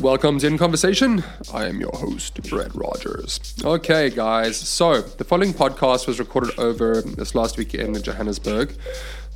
[0.00, 1.24] Welcome to In Conversation.
[1.52, 3.54] I am your host, Brett Rogers.
[3.64, 8.76] Okay, guys, so the following podcast was recorded over this last weekend in Johannesburg,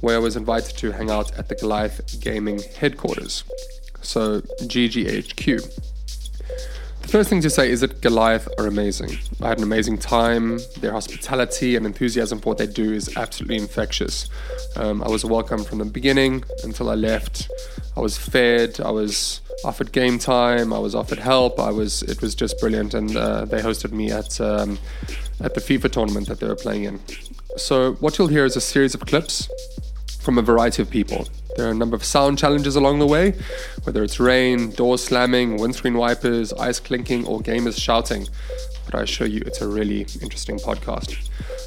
[0.02, 3.42] where I was invited to hang out at the Goliath Gaming headquarters.
[4.02, 5.91] So, GGHQ.
[7.02, 9.18] The first thing to say is that Goliath are amazing.
[9.42, 10.60] I had an amazing time.
[10.80, 14.30] Their hospitality and enthusiasm for what they do is absolutely infectious.
[14.76, 17.50] Um, I was welcome from the beginning until I left.
[17.96, 18.80] I was fed.
[18.80, 20.72] I was offered game time.
[20.72, 21.60] I was offered help.
[21.60, 22.02] I was.
[22.04, 24.78] It was just brilliant, and uh, they hosted me at um,
[25.40, 27.00] at the FIFA tournament that they were playing in.
[27.56, 29.48] So what you'll hear is a series of clips
[30.20, 31.28] from a variety of people.
[31.56, 33.34] There are a number of sound challenges along the way,
[33.84, 38.26] whether it's rain, doors slamming, windscreen wipers, ice clinking, or gamers shouting.
[38.86, 41.16] But I assure you, it's a really interesting podcast.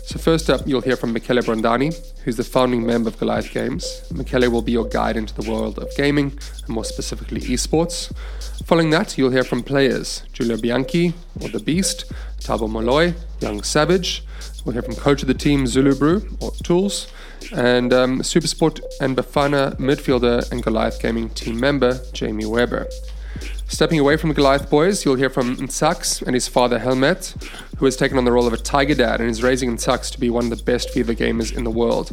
[0.05, 4.03] So, first up, you'll hear from Michele Brondani, who's the founding member of Goliath Games.
[4.11, 8.11] Michele will be your guide into the world of gaming, and more specifically, esports.
[8.65, 14.23] Following that, you'll hear from players Giulio Bianchi, or The Beast, Thabo Moloi, Young Savage.
[14.63, 17.07] We'll hear from coach of the team, Zulu Brew, or Toolz,
[17.53, 22.87] and um, Supersport and Bafana midfielder and Goliath Gaming team member Jamie Webber.
[23.67, 27.35] Stepping away from Goliath boys, you'll hear from Ntsax and his father Helmet,
[27.77, 30.19] who has taken on the role of a tiger dad and is raising Ntsax to
[30.19, 32.11] be one of the best FIFA gamers in the world.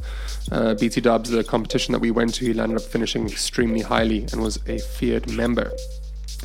[0.50, 4.22] Uh, BT Dubs, the competition that we went to, he landed up finishing extremely highly
[4.32, 5.70] and was a feared member.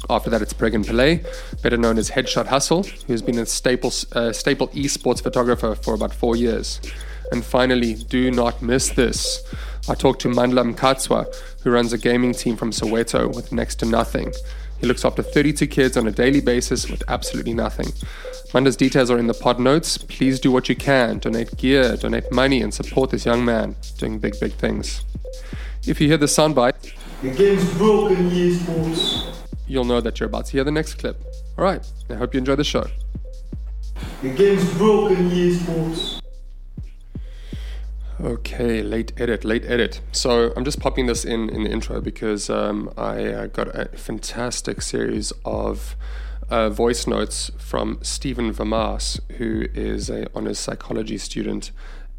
[0.09, 1.25] After that, it's Pregan Pillay,
[1.61, 6.13] better known as Headshot Hustle, who's been a staple, uh, staple esports photographer for about
[6.13, 6.79] four years.
[7.31, 9.43] And finally, do not miss this.
[9.89, 11.33] I talked to Mandla Mkhatswa,
[11.63, 14.33] who runs a gaming team from Soweto with next to nothing.
[14.79, 17.87] He looks after 32 kids on a daily basis with absolutely nothing.
[18.53, 19.97] Mandla's details are in the pod notes.
[19.97, 21.19] Please do what you can.
[21.19, 25.03] Donate gear, donate money, and support this young man doing big, big things.
[25.85, 29.33] If you hear the soundbite, the game's broken, esports.
[29.67, 31.21] You'll know that you're about to hear the next clip.
[31.57, 32.85] All right, I hope you enjoy the show.
[34.21, 36.16] The game's broken, esports.
[38.19, 40.01] Okay, late edit, late edit.
[40.11, 43.85] So I'm just popping this in in the intro because um, I uh, got a
[43.95, 45.95] fantastic series of
[46.49, 51.71] uh, voice notes from Stephan Vermaas, who is a honors psychology student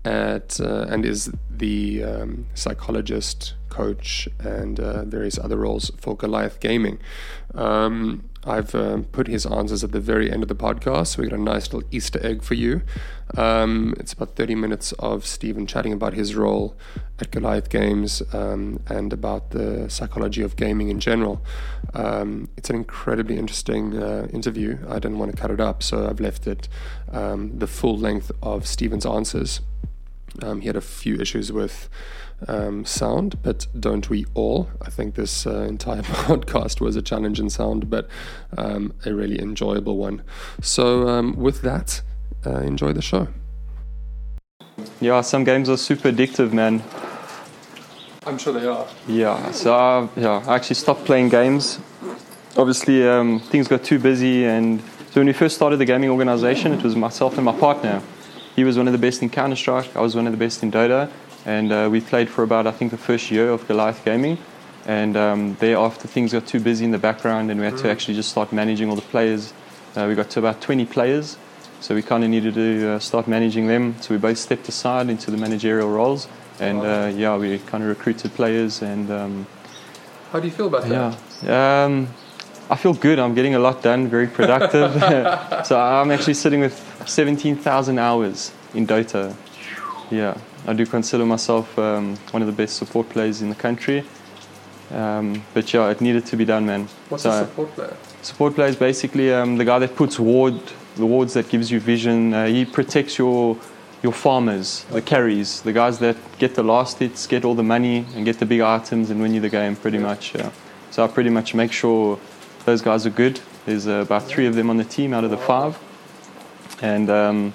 [0.04, 6.60] at uh, and is the um, psychologist, coach, and uh, various other roles for Goliath
[6.60, 7.00] Gaming.
[7.56, 11.28] Um, I've um, put his answers at the very end of the podcast, so we
[11.28, 12.82] got a nice little Easter egg for you.
[13.36, 16.76] Um, it's about 30 minutes of Stephan chatting about his role
[17.18, 21.42] at Goliath Games um, and about the psychology of gaming in general.
[21.94, 24.78] Um, it's an incredibly interesting uh, interview.
[24.88, 26.68] I didn't want to cut it up, so I've left it
[27.12, 29.60] um, the full length of Stephan's answers.
[30.60, 31.88] He had a few issues with
[32.46, 34.68] um, sound, but don't we all?
[34.82, 38.08] I think this uh, entire podcast was a challenge in sound, but
[38.56, 40.22] um, a really enjoyable one.
[40.60, 42.02] So, um, with that,
[42.46, 43.28] uh, enjoy the show.
[45.00, 46.82] Yeah, some games are super addictive, man.
[48.26, 48.86] I'm sure they are.
[49.08, 51.80] Yeah, so uh, yeah, I actually stopped playing games.
[52.56, 56.72] Obviously, um, things got too busy, and so when we first started the gaming organization,
[56.72, 58.02] it was myself and my partner.
[58.54, 59.94] He was one of the best in Counter Strike.
[59.96, 61.10] I was one of the best in Dota
[61.44, 64.38] and uh, we played for about I think the first year of Goliath Gaming,
[64.86, 67.90] and um, thereafter things got too busy in the background, and we had to mm.
[67.90, 69.52] actually just start managing all the players.
[69.96, 71.36] Uh, we got to about 20 players,
[71.80, 73.94] so we kind of needed to uh, start managing them.
[74.00, 76.28] So we both stepped aside into the managerial roles,
[76.60, 78.82] and uh, yeah, we kind of recruited players.
[78.82, 79.46] And um,
[80.32, 81.18] how do you feel about that?
[81.42, 81.84] Yeah.
[81.84, 82.08] Um,
[82.70, 83.18] I feel good.
[83.18, 84.92] I'm getting a lot done, very productive.
[85.66, 89.34] so I'm actually sitting with 17,000 hours in Dota.
[90.10, 90.36] Yeah.
[90.68, 94.04] I do consider myself um, one of the best support players in the country.
[94.90, 96.88] Um, but yeah, it needed to be done, man.
[97.08, 97.96] What's so, a support player?
[98.20, 100.60] Support player is basically um, the guy that puts ward,
[100.96, 102.34] the wards that gives you vision.
[102.34, 103.56] Uh, he protects your
[104.02, 108.04] your farmers, the carries, the guys that get the last hits, get all the money,
[108.14, 110.02] and get the big items and win you the game, pretty yeah.
[110.02, 110.34] much.
[110.34, 110.50] Yeah.
[110.90, 112.20] So I pretty much make sure
[112.66, 113.40] those guys are good.
[113.64, 115.78] There's uh, about three of them on the team out of the five,
[116.82, 117.54] and um,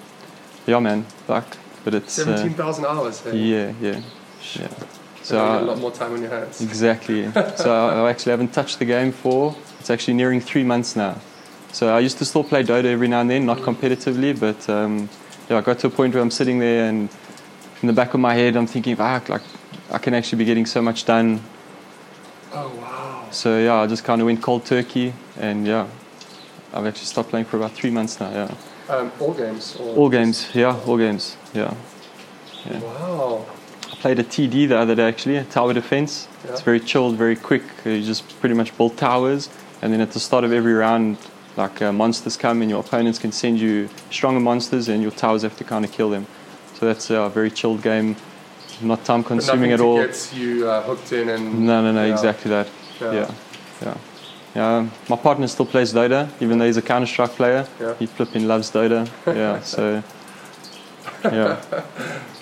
[0.66, 3.22] yeah, man, like but it's uh, seventeen thousand hours.
[3.22, 3.38] Hey?
[3.38, 4.02] Yeah, yeah,
[4.56, 4.68] yeah.
[5.24, 6.62] So a lot more time on your hands.
[6.62, 7.32] Exactly.
[7.56, 11.20] so I, I actually haven't touched the game for it's actually nearing three months now.
[11.72, 15.10] So I used to still play Dota every now and then, not competitively, but um,
[15.50, 17.10] yeah, I got to a point where I'm sitting there and
[17.82, 19.42] in the back of my head I'm thinking, ah, like
[19.92, 21.42] I can actually be getting so much done.
[22.54, 23.28] Oh wow!
[23.32, 25.88] So yeah, I just kind of went cold turkey, and yeah,
[26.74, 28.32] I've actually stopped playing for about three months now.
[28.32, 28.56] Yeah.
[28.90, 29.78] Um, all games.
[29.80, 30.54] all games.
[30.54, 31.38] Yeah, all games.
[31.54, 31.74] Yeah.
[32.66, 32.80] yeah.
[32.80, 33.46] Wow.
[33.92, 36.28] I played a TD the other day actually, a tower defense.
[36.44, 36.52] Yeah.
[36.52, 37.64] It's very chilled, very quick.
[37.86, 39.50] You just pretty much build towers,
[39.82, 41.18] and then at the start of every round,
[41.56, 45.44] like uh, monsters come, and your opponents can send you stronger monsters, and your towers
[45.44, 46.28] have to kind of kill them.
[46.76, 48.18] So that's a very chilled game,
[48.82, 49.98] not time consuming at all.
[49.98, 52.12] Gets you uh, hooked in and No, no, no, Yeah.
[52.12, 52.68] exactly that.
[53.00, 53.32] Yeah.
[53.82, 53.98] Yeah,
[54.56, 54.82] yeah.
[54.82, 54.90] yeah.
[55.10, 57.68] my partner still plays Dota, even though he's a Counter Strike player.
[57.80, 57.94] Yeah.
[57.96, 59.10] He flipping loves Dota.
[59.26, 60.04] Yeah, so
[61.26, 61.62] yeah,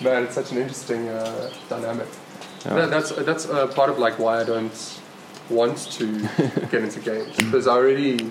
[0.02, 2.08] Man, it's such an interesting uh, dynamic.
[2.64, 2.74] Yeah.
[2.74, 5.00] That, that's that's uh, part of like why I don't
[5.50, 6.20] want to
[6.70, 8.30] get into games because I already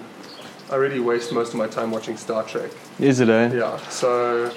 [0.69, 2.71] I already waste most of my time watching Star Trek.
[2.99, 3.29] is it?
[3.29, 3.53] Eh?
[3.53, 4.51] Yeah, so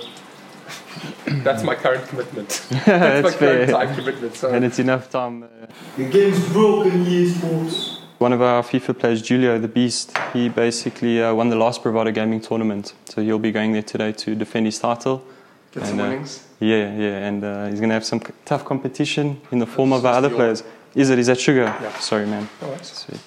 [1.26, 2.49] that's my current commitment.
[2.71, 4.35] That's that's my current time commitment.
[4.37, 5.44] So And it's enough time.
[5.44, 5.49] Uh,
[5.97, 8.00] The game's broken, EA Sports.
[8.25, 12.11] One of our FIFA players, Julio the Beast, he basically uh, won the last Bravado
[12.11, 12.94] Gaming tournament.
[13.05, 15.23] So he'll be going there today to defend his title.
[15.73, 16.29] get some and, uh.
[16.59, 19.93] Yeah, yeah, and uh, he's going to have some c- tough competition in the form
[19.93, 20.62] of our other players.
[20.94, 21.19] Is it?
[21.19, 21.65] Is that sugar?
[21.65, 21.93] Yeah.
[21.99, 22.49] Sorry, man.
[22.62, 22.87] Alright.
[22.87, 23.21] Sweet.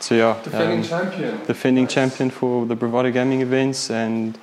[0.00, 1.44] So yeah, Defending um, champion.
[1.44, 1.94] defending Nice.
[1.94, 4.38] champion for the Bravado Gaming events, and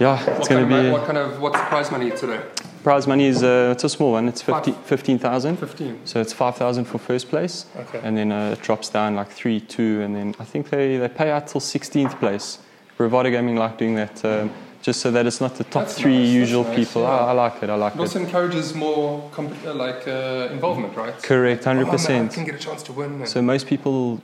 [0.00, 0.90] yeah, it's What going kind, to of, be.
[0.90, 2.40] what kind of what's the prize money today?
[2.84, 4.28] Prize money is uh, it's a small one.
[4.28, 5.56] It's 50, 15,000.
[5.56, 6.00] Fifteen.
[6.04, 8.00] So it's 5,000 for first place, Okay.
[8.04, 11.08] and then uh, it drops down like 3, 2, and then I think they, they
[11.08, 12.58] pay out till 16th place.
[12.98, 14.50] Bravado Gaming like doing that um,
[14.82, 17.02] just so that it's not the top That's three nice, usual nice, people.
[17.02, 17.08] yeah.
[17.08, 18.00] I, I like it, I like It it.
[18.00, 21.14] also encourages more comp- uh, like uh, involvement, right?
[21.22, 22.34] Correct, Oh, man, I 100%.
[22.34, 23.12] can get a chance to win.
[23.14, 24.20] and- So most people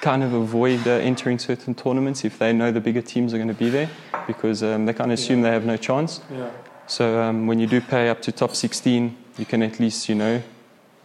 [0.00, 3.48] kind of avoid uh, entering certain tournaments if they know the bigger teams are going
[3.48, 3.90] to be there
[4.28, 6.20] because um, they kind of assume they have no chance.
[6.30, 6.48] yeah.
[6.88, 10.14] So um, when you do pay up to top 16, you can at least, you
[10.14, 10.42] know,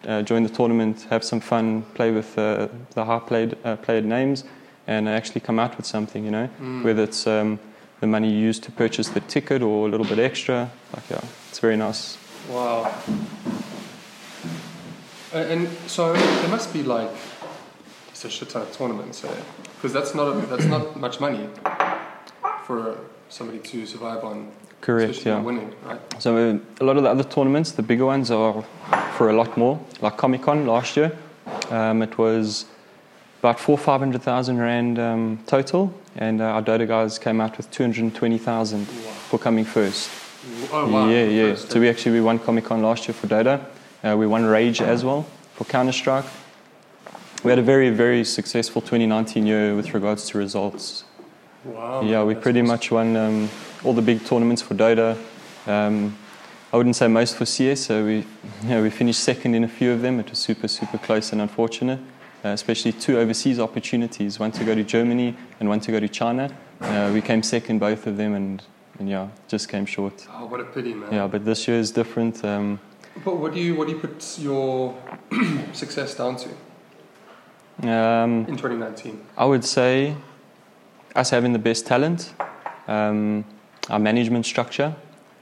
[0.08, 4.06] uh, join the tournament, have some fun, play with uh, the high played, uh, played
[4.06, 4.44] names,
[4.88, 6.84] and actually come out with something, you know, Mm.
[6.84, 7.60] whether it's um,
[8.00, 10.72] the money you use to purchase the ticket or a little bit extra.
[10.94, 12.18] Like, yeah, it's very nice.
[12.50, 12.94] Wow.
[15.34, 17.10] And so there must be like
[18.10, 19.26] just a shit ton of tournaments,
[19.76, 21.50] because that's not a, that's not much money
[22.66, 22.98] for
[23.30, 24.52] somebody to survive on.
[24.84, 25.40] Correct, yeah.
[25.40, 26.02] winning, right?
[26.20, 28.66] So uh, a lot of the other tournaments, the bigger ones, are
[29.16, 29.80] for a lot more.
[30.02, 31.18] Like Comic Con last year,
[31.70, 32.66] um, it was
[33.40, 37.56] about four five hundred thousand rand um, total, and uh, our Dota guys came out
[37.56, 38.86] with two hundred twenty thousand
[39.30, 40.10] for coming first.
[40.74, 41.08] Oh wow!
[41.08, 41.52] yeah, yeah.
[41.52, 43.64] First, So we actually we won Comic Con last year for Dota.
[44.04, 46.26] Uh, we won Rage as well for Counter Strike.
[47.46, 51.06] We had a very very successful 2019 year with regards to results.
[51.64, 52.02] wow.
[52.02, 52.68] Yeah, we pretty awesome.
[52.68, 53.50] much won um,
[53.84, 55.18] all the big tournaments for Dota.
[55.68, 56.18] Um,
[56.72, 58.16] I wouldn't say most for CS, so we,
[58.64, 60.20] you know, we finished second in a few of them.
[60.20, 62.00] It was super, super close and unfortunate,
[62.44, 66.08] uh, especially two overseas opportunities, one to go to Germany and one to go to
[66.08, 66.50] China.
[66.82, 68.64] Uh, we came second both of them and,
[69.00, 70.28] and yeah, just came short.
[70.32, 71.14] Oh, what a pity, man.
[71.14, 72.44] Yeah, but this year is different.
[72.44, 72.80] Um,
[73.24, 74.96] But what do you what do you put your
[75.74, 76.50] success down to
[77.88, 79.22] um, in 2019?
[79.38, 80.16] I would say
[81.16, 82.34] us having the best talent,
[82.88, 83.46] um,
[83.90, 84.96] our management structure.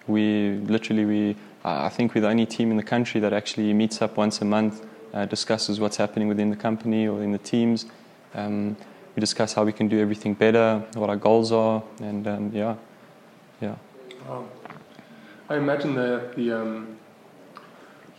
[0.08, 4.02] We literally, we I think we're the only team in the country that actually meets
[4.02, 4.84] up once a month,
[5.14, 7.86] uh, discusses what's happening within the company or in the teams.
[8.34, 8.76] Um,
[9.16, 12.76] we discuss how we can do everything better, what our goals are, and um, yeah,
[13.62, 13.76] yeah.
[14.28, 14.46] Wow.
[15.50, 16.98] I imagine that the um,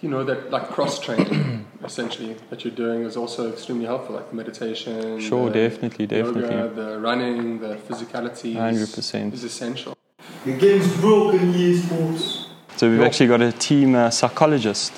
[0.02, 4.28] you know that like cross training essentially that you're doing is also extremely helpful, like
[4.30, 5.18] the meditation.
[5.18, 6.42] Sure, the definitely, definitely.
[6.42, 8.54] Yoga, the running, the physicality.
[8.54, 9.32] 100%.
[9.32, 9.96] is essential.
[10.44, 12.48] The game's broken, EA Sports.
[12.76, 13.04] So we've Yo.
[13.04, 14.92] actually got a team uh, psychologist.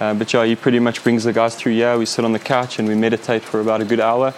[0.00, 2.38] Uh, but yeah, he pretty much brings the guys through Yeah, We sit on the
[2.38, 4.32] couch and we meditate for about a good hour.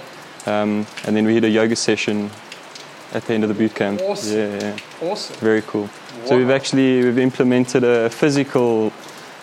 [0.47, 2.29] Um, and then we hit a yoga session
[3.13, 4.01] at the end of the boot camp.
[4.01, 4.37] Awesome.
[4.37, 4.59] Yeah,
[5.01, 5.09] yeah.
[5.09, 5.37] Awesome.
[5.37, 5.89] Very cool.
[6.25, 8.93] So we've actually we've implemented a physical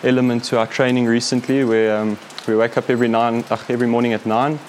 [0.04, 4.14] element to our training recently where um, we wake up every, nine, uh, every morning
[4.14, 4.60] at 9,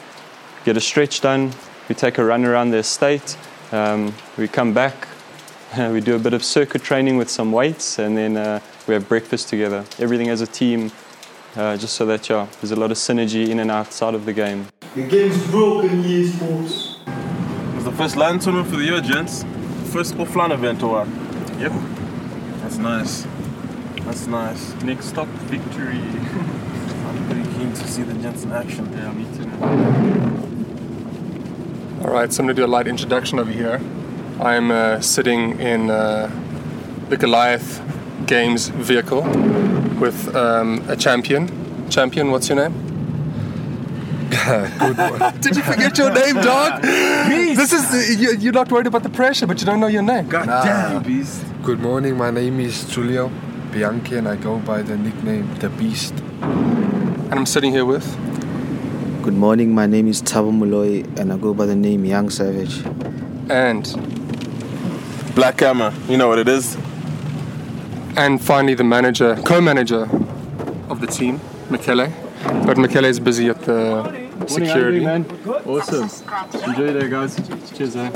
[0.64, 1.52] get a stretch done,
[1.88, 3.36] we take a run around the estate,
[3.72, 5.08] um, we come back,
[5.78, 8.58] we do a bit of circuit training with some weights, and then uh,
[8.88, 9.84] we have breakfast together.
[10.00, 10.90] Everything as a team,
[11.54, 14.32] uh, just so that yeah, there's a lot of synergy in and outside of the
[14.32, 14.66] game.
[14.96, 16.96] The game's broken, EA Sports.
[17.06, 19.44] It was the first LAN tournament for the year, gents.
[19.92, 21.08] First offline event or what?
[21.60, 21.72] Yep.
[22.62, 23.26] That's nice.
[24.02, 24.74] That's nice.
[24.82, 25.98] Next stop, victory.
[27.06, 28.92] I'm pretty keen to see the gents in action.
[28.92, 29.48] Yeah, me too.
[32.04, 33.80] All right, so I'm going to do a light introduction over here.
[34.40, 36.30] I'm uh, sitting in uh,
[37.08, 37.80] the Goliath
[38.26, 39.22] Games vehicle
[40.00, 41.48] with um, a champion.
[41.90, 42.72] Champion, what's your name?
[44.30, 45.40] Good one.
[45.40, 46.82] Did you forget your name, dog?
[46.82, 50.28] This is you- you're not worried about the pressure, but you don't know your name.
[50.28, 51.44] God damn, beast.
[51.62, 53.30] Good morning, my name is Giulio
[53.72, 56.14] Bianchi and I go by the nickname The Beast.
[56.42, 58.06] And I'm sitting here with.
[59.22, 62.82] Good morning, my name is Thabo Moloi and I go by the name Young Savage.
[63.50, 63.84] And
[65.34, 66.76] Black Hammer, you know what it is.
[68.16, 70.08] and finally the manager, co-manager
[70.90, 72.08] of the team, Michele.
[72.66, 74.02] But Michele is busy at the
[74.46, 75.00] security.
[75.00, 75.24] man.
[75.66, 76.08] Awesome.
[76.66, 77.36] Enjoy there, guys.
[77.76, 78.10] Cheers, eh?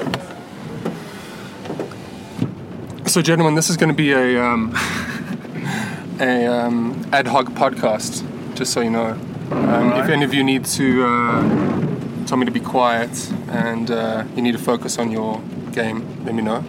[3.07, 4.75] So, gentlemen, this is going to be a um,
[6.21, 8.23] a um, ad hoc podcast,
[8.55, 9.17] just so you know.
[9.53, 14.25] Um, If any of you need to uh, tell me to be quiet and uh,
[14.35, 15.41] you need to focus on your
[15.73, 16.65] game, let me know.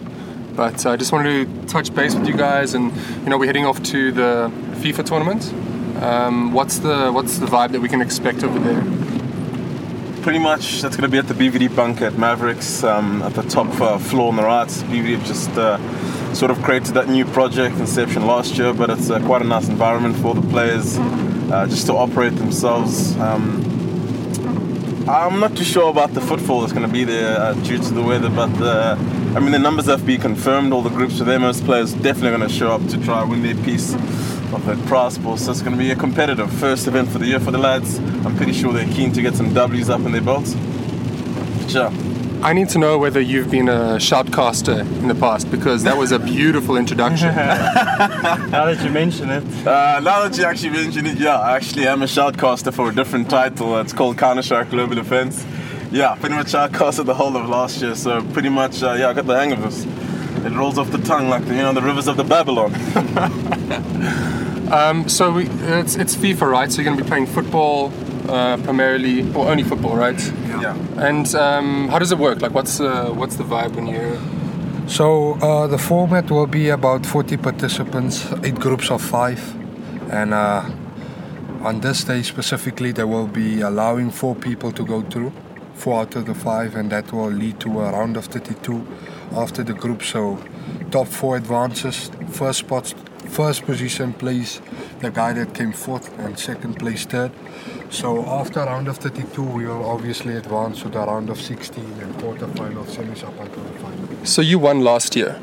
[0.56, 2.90] But uh, I just wanted to touch base with you guys, and
[3.22, 5.52] you know, we're heading off to the FIFA tournament.
[6.02, 8.82] Um, what's the what's the vibe that we can expect over there?
[10.22, 13.42] Pretty much that's going to be at the BVD bunker at Mavericks um, at the
[13.42, 14.66] top uh, floor on the right.
[14.66, 15.78] BVD have just uh,
[16.34, 19.68] sort of created that new project Inception last year, but it's uh, quite a nice
[19.68, 23.14] environment for the players uh, just to operate themselves.
[23.18, 23.62] Um,
[25.06, 27.94] I'm not too sure about the footfall that's going to be there uh, due to
[27.94, 28.96] the weather, but uh,
[29.36, 30.72] I mean the numbers have been confirmed.
[30.72, 33.42] All the groups with most players definitely going to show up to try and win
[33.42, 35.36] their piece of that prize pool.
[35.36, 37.98] So it's going to be a competitive first event for the year for the lads.
[38.24, 40.54] I'm pretty sure they're keen to get some W's up in their belts.
[40.54, 41.92] But yeah.
[42.42, 46.12] I need to know whether you've been a shoutcaster in the past because that was
[46.12, 47.28] a beautiful introduction.
[47.34, 51.86] Now that you mention it, Uh, now that you actually mention it, yeah, I actually
[51.86, 53.78] am a shoutcaster for a different title.
[53.80, 55.44] It's called Counter Strike Global Defense.
[55.90, 59.12] Yeah, pretty much shoutcasted the whole of last year, so pretty much, uh, yeah, I
[59.12, 59.84] got the hang of this.
[60.44, 62.72] It rolls off the tongue like the, you know the rivers of the Babylon.
[64.66, 66.72] Um, so we, it's, it's FIFA, right?
[66.72, 67.92] So you're going to be playing football
[68.28, 70.20] uh, primarily, or only football, right?
[70.60, 70.76] yeah.
[70.96, 72.42] And um, how does it work?
[72.42, 74.18] Like, what's uh, what's the vibe when you?
[74.88, 79.40] So uh, the format will be about 40 participants, eight groups of five,
[80.10, 80.68] and uh,
[81.62, 85.32] on this day specifically, they will be allowing four people to go through,
[85.76, 88.86] four out of the five, and that will lead to a round of 32
[89.32, 90.02] after the group.
[90.02, 90.38] So
[90.90, 92.94] top four advances, first spots,
[93.28, 94.60] first position plays
[95.00, 97.30] the guy that came fourth, and second place third.
[97.90, 102.14] So after round of 32, we will obviously advance to the round of 16 and
[102.16, 104.24] quarterfinal, semis up until the final.
[104.24, 105.38] So you won last year,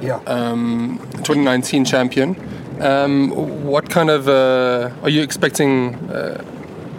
[0.00, 0.20] Yeah.
[0.26, 2.36] um, 2019 champion.
[2.80, 3.30] Um,
[3.64, 5.94] what kind of uh, are you expecting?
[6.10, 6.44] Uh,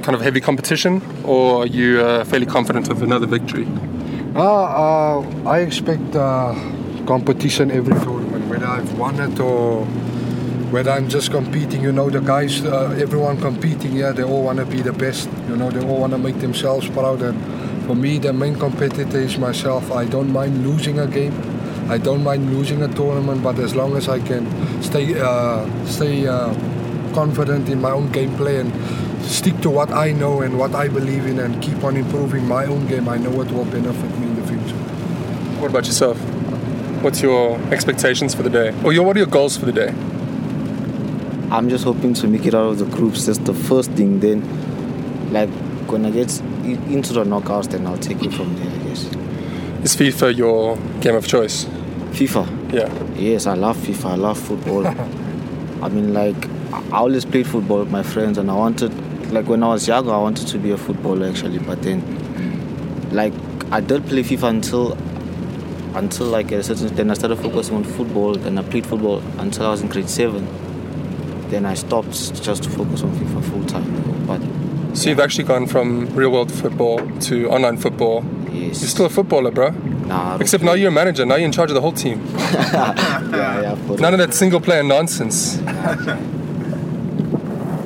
[0.03, 3.67] kind of heavy competition, or are you uh, fairly confident of another victory?
[4.35, 6.53] Uh, uh, I expect uh,
[7.05, 9.85] competition every tournament, whether I've won it or
[10.71, 11.81] whether I'm just competing.
[11.83, 15.29] You know, the guys, uh, everyone competing, yeah, they all want to be the best.
[15.47, 17.21] You know, they all want to make themselves proud.
[17.21, 17.37] And
[17.85, 19.91] for me, the main competitor is myself.
[19.91, 21.33] I don't mind losing a game.
[21.89, 24.45] I don't mind losing a tournament, but as long as I can
[24.83, 25.15] stay,
[25.85, 26.25] stay
[27.13, 28.71] confident in my own gameplay and
[29.29, 32.65] stick to what I know and what I believe in, and keep on improving my
[32.65, 34.75] own game, I know it will benefit me in the future.
[35.61, 36.17] What about yourself?
[37.03, 39.93] What's your expectations for the day, or your what are your goals for the day?
[41.51, 43.25] I'm just hoping to make it out of the groups.
[43.25, 44.19] That's the first thing.
[44.19, 44.41] Then,
[45.31, 45.49] like
[45.89, 48.69] when I get into the knockouts, then I'll take it from there.
[48.69, 49.05] I guess.
[49.83, 51.65] Is FIFA your game of choice?
[52.11, 52.73] FIFA.
[52.73, 53.03] Yeah.
[53.15, 54.05] Yes, I love FIFA.
[54.05, 54.85] I love football.
[55.81, 56.35] I mean, like
[56.73, 58.91] I I always played football with my friends, and I wanted,
[59.31, 61.59] like when I was younger, I wanted to be a footballer actually.
[61.59, 62.01] But then,
[63.11, 63.33] like
[63.71, 64.97] I did play FIFA until,
[65.95, 66.95] until like a certain.
[66.95, 68.35] Then I started focusing on football.
[68.35, 70.47] Then I played football until I was in grade seven.
[71.49, 72.11] Then I stopped
[72.43, 74.25] just to focus on FIFA full time.
[74.27, 74.41] But
[74.95, 78.23] So you've actually gone from real world football to online football.
[78.51, 79.71] yes, You're still a footballer, bro.
[80.05, 81.25] nah, Except now you're a manager.
[81.25, 82.21] Now you're in charge of the whole team.
[82.37, 85.55] yeah, yeah, None of that single player nonsense.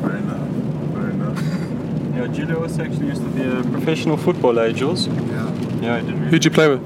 [0.04, 1.40] Very nice.
[2.14, 2.50] Very nice.
[2.50, 5.08] yeah, was actually used to be a professional footballer, Jules.
[5.08, 5.52] Yeah.
[5.82, 6.82] Yeah, he did really Who'd you play with?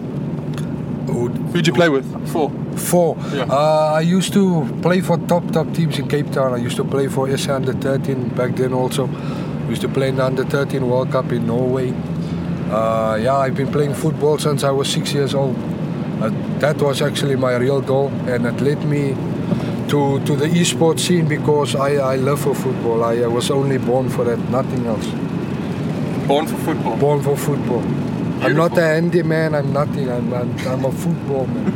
[1.08, 2.06] Who- Who'd you play with?
[2.30, 2.52] Four.
[2.76, 3.18] Four.
[3.34, 3.46] Yeah.
[3.50, 6.54] Uh, I used to play for top top teams in Cape Town.
[6.54, 9.08] I used to play for SA under 13 back then also.
[9.70, 11.94] Used to play in the under 13 World Cup in Norway.
[12.72, 15.56] Uh, yeah, I've been playing football since I was six years old.
[16.22, 19.16] Uh, that was actually my real goal, and it led me
[19.90, 23.04] to to the esports scene because I, I love for football.
[23.04, 25.08] I, I was only born for that, nothing else.
[26.28, 26.98] Born for football.
[26.98, 27.82] Born for football.
[28.44, 29.56] I'm not a handyman.
[29.56, 30.12] I'm nothing.
[30.12, 31.74] I'm, I'm, I'm a football man.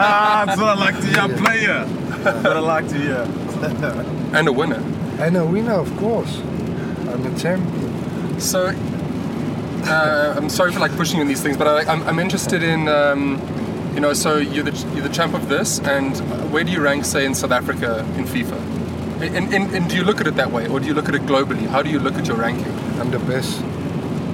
[0.00, 1.84] Ah, that's what I like to hear, player.
[1.84, 3.28] That's what I like to hear.
[4.34, 4.82] And a winner.
[5.20, 6.38] And a winner, of course.
[6.38, 8.40] I'm a champion.
[8.40, 8.66] So,
[9.84, 12.62] uh, I'm sorry for like pushing you in these things, but I, I'm, I'm interested
[12.62, 13.40] in, um,
[13.94, 16.16] you know, so you're the, you're the champ of this, and
[16.50, 18.58] where do you rank, say, in South Africa in FIFA?
[19.22, 21.14] And, and, and do you look at it that way, or do you look at
[21.14, 21.66] it globally?
[21.68, 22.72] How do you look at your ranking?
[22.98, 23.62] I'm the best.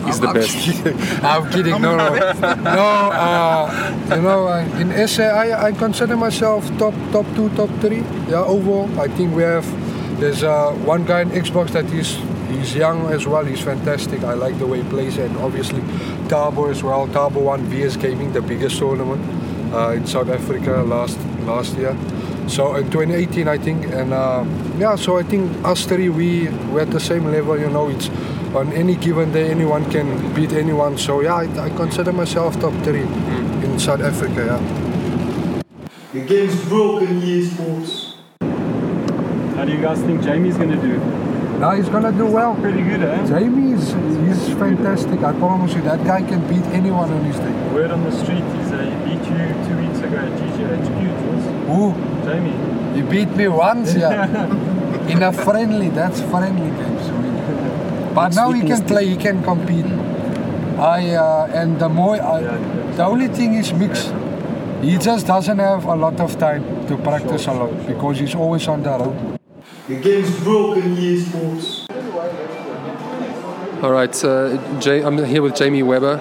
[0.04, 0.56] He's the I'm best.
[0.64, 0.98] Kidding.
[1.24, 1.80] I'm kidding.
[1.82, 2.08] No, no,
[2.78, 2.88] no.
[3.12, 8.02] Uh, you know, uh, in SA, I, I consider myself top, top two, top three.
[8.28, 9.66] Yeah, overall, I think we have.
[10.20, 12.18] There's uh, one guy in Xbox that is
[12.50, 13.44] he's young as well.
[13.44, 14.22] He's fantastic.
[14.22, 15.80] I like the way he plays, and obviously
[16.28, 17.06] Thabo as well.
[17.08, 19.22] Thabo won VS Gaming, the biggest tournament
[19.72, 21.96] uh, in South Africa last last year.
[22.48, 24.44] So in 2018, I think, and uh,
[24.78, 27.58] yeah, so I think us three we we're at the same level.
[27.58, 28.08] You know, it's
[28.54, 30.98] on any given day anyone can beat anyone.
[30.98, 33.02] So yeah, I, I consider myself top three
[33.64, 34.44] in South Africa.
[34.46, 35.62] Yeah.
[36.12, 38.16] The game's broken, EA Sports.
[38.40, 40.98] How do you guys think Jamie's going to do?
[41.60, 42.54] Now he's gonna do well.
[42.56, 43.26] Pretty good, eh?
[43.26, 45.20] Jamie is he's fantastic.
[45.22, 47.52] I promise you, that guy can beat anyone on his day.
[47.74, 51.66] Word on the street is uh, he beat you two weeks ago at GGHQ.
[51.68, 51.92] Who?
[52.24, 52.96] Jamie.
[52.96, 54.46] He beat me once, yeah.
[55.12, 56.80] In a friendly, that's friendly game.
[56.80, 56.89] So he-
[58.14, 59.86] but now he can play, he can compete.
[60.78, 62.40] I uh, and the more, I,
[62.96, 64.12] the only thing is mix.
[64.82, 68.66] He just doesn't have a lot of time to practice a lot because he's always
[68.66, 69.38] on the road.
[69.88, 71.86] The game's broken, EA Sports.
[73.82, 76.20] All right, uh, Jay, I'm here with Jamie Webber,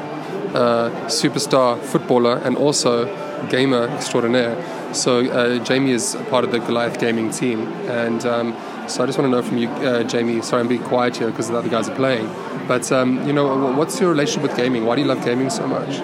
[0.54, 3.06] uh, superstar footballer and also
[3.48, 4.56] gamer extraordinaire.
[4.94, 8.54] So uh, Jamie is part of the Goliath gaming team, and um,
[8.90, 10.42] so I just want to know from you, uh, Jamie.
[10.42, 12.28] Sorry, I'm being quiet here because the other guys are playing.
[12.68, 14.86] But um, you know, what's your relationship with gaming?
[14.86, 16.00] Why do you love gaming so much?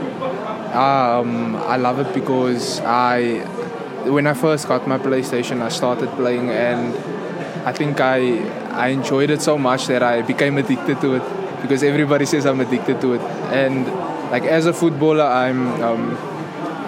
[0.75, 3.39] Um, I love it because I,
[4.05, 6.95] when I first got my PlayStation, I started playing, and
[7.65, 8.39] I think I
[8.69, 11.23] I enjoyed it so much that I became addicted to it
[11.61, 13.87] because everybody says I'm addicted to it, and
[14.31, 15.81] like as a footballer, I'm.
[15.81, 16.17] Um,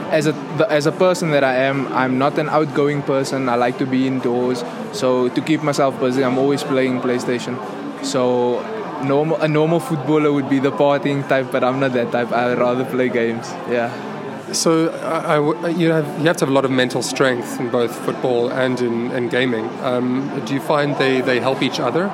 [0.10, 0.34] as a
[0.70, 3.50] as a person that I am, I'm not an outgoing person.
[3.50, 4.64] I like to be indoors.
[4.94, 7.56] So to keep myself busy, I'm always playing PlayStation.
[8.04, 8.62] So
[9.04, 12.32] normal a normal footballer would be the partying type, but I'm not that type.
[12.32, 13.48] I'd rather play games.
[13.70, 13.92] Yeah.
[14.54, 17.70] So I, I you have you have to have a lot of mental strength in
[17.70, 19.66] both football and in, in gaming.
[19.82, 22.10] Um, do you find they, they help each other?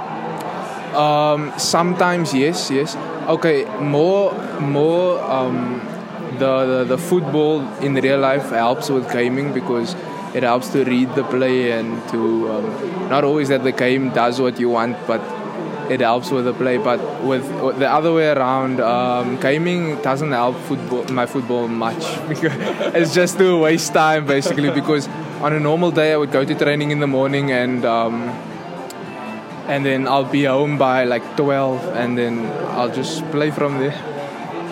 [0.96, 2.96] Um, sometimes yes, yes.
[3.28, 5.82] Okay, more more um,
[6.40, 9.96] the, the the football in real life helps with gaming because
[10.34, 14.42] it helps to read the play and to um, not always that the game does
[14.42, 15.22] what you want, but
[15.92, 16.78] it helps with the play.
[16.78, 22.04] But with, with the other way around, um, gaming doesn't help football my football much
[22.98, 24.72] it's just to waste time basically.
[24.72, 25.08] Because
[25.42, 27.86] on a normal day, I would go to training in the morning and.
[27.86, 28.30] Um,
[29.66, 33.96] and then I'll be home by like 12 and then I'll just play from there.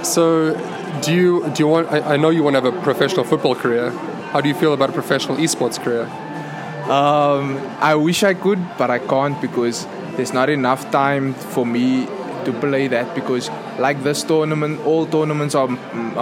[0.03, 0.53] So
[1.01, 1.91] do you do you want?
[1.91, 3.93] I, I know you want to have a professional football career.
[4.31, 6.05] How do you feel about a professional esports career?
[6.89, 12.05] Um, I wish I could, but I can't because there's not enough time for me
[12.45, 15.67] to play that because like this tournament, all tournaments are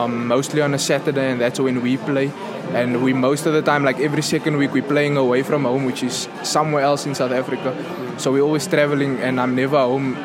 [0.08, 2.32] mostly on a Saturday and that's when we play.
[2.74, 5.86] And we most of the time, like every second week, we're playing away from home,
[5.86, 7.76] which is somewhere else in South Africa.
[8.18, 10.18] So we're always traveling, and I'm never home.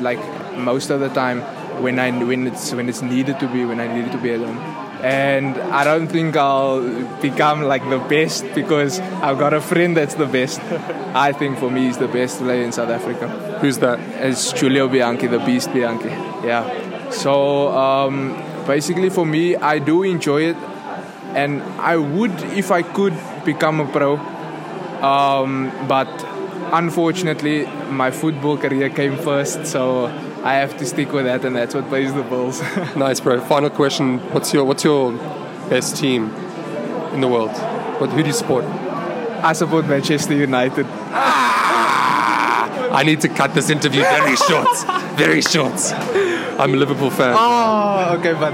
[0.00, 0.20] Like
[0.56, 1.40] most of the time
[1.82, 4.40] when I when it's when it's needed to be, when I needed to be at
[4.40, 4.89] home.
[5.02, 6.82] And I don't think I'll
[7.20, 10.60] become like the best because I've got a friend that's the best.
[11.14, 13.28] I think for me, he's the best player in South Africa.
[13.60, 13.98] Who's that?
[14.22, 16.08] It's Giulio Bianchi, the beast Bianchi.
[16.46, 17.10] Yeah.
[17.10, 18.36] So um,
[18.66, 20.56] basically, for me, I do enjoy it,
[21.34, 24.16] and I would, if I could, become a pro.
[25.02, 26.08] Um, but
[26.72, 30.08] unfortunately, my football career came first, so
[30.42, 32.62] I have to stick with that, and that's what pays the bills.
[32.96, 33.40] Nice, bro.
[33.42, 35.12] Final question: What's your what's your
[35.68, 36.30] best team
[37.12, 37.50] in the world?
[38.00, 38.64] What, who do you support?
[38.64, 40.86] I support Manchester United.
[41.12, 42.90] Ah!
[42.92, 44.68] I need to cut this interview very short.
[45.16, 45.80] Very short.
[46.58, 47.34] I'm a Liverpool fan.
[47.38, 48.52] Oh, okay, but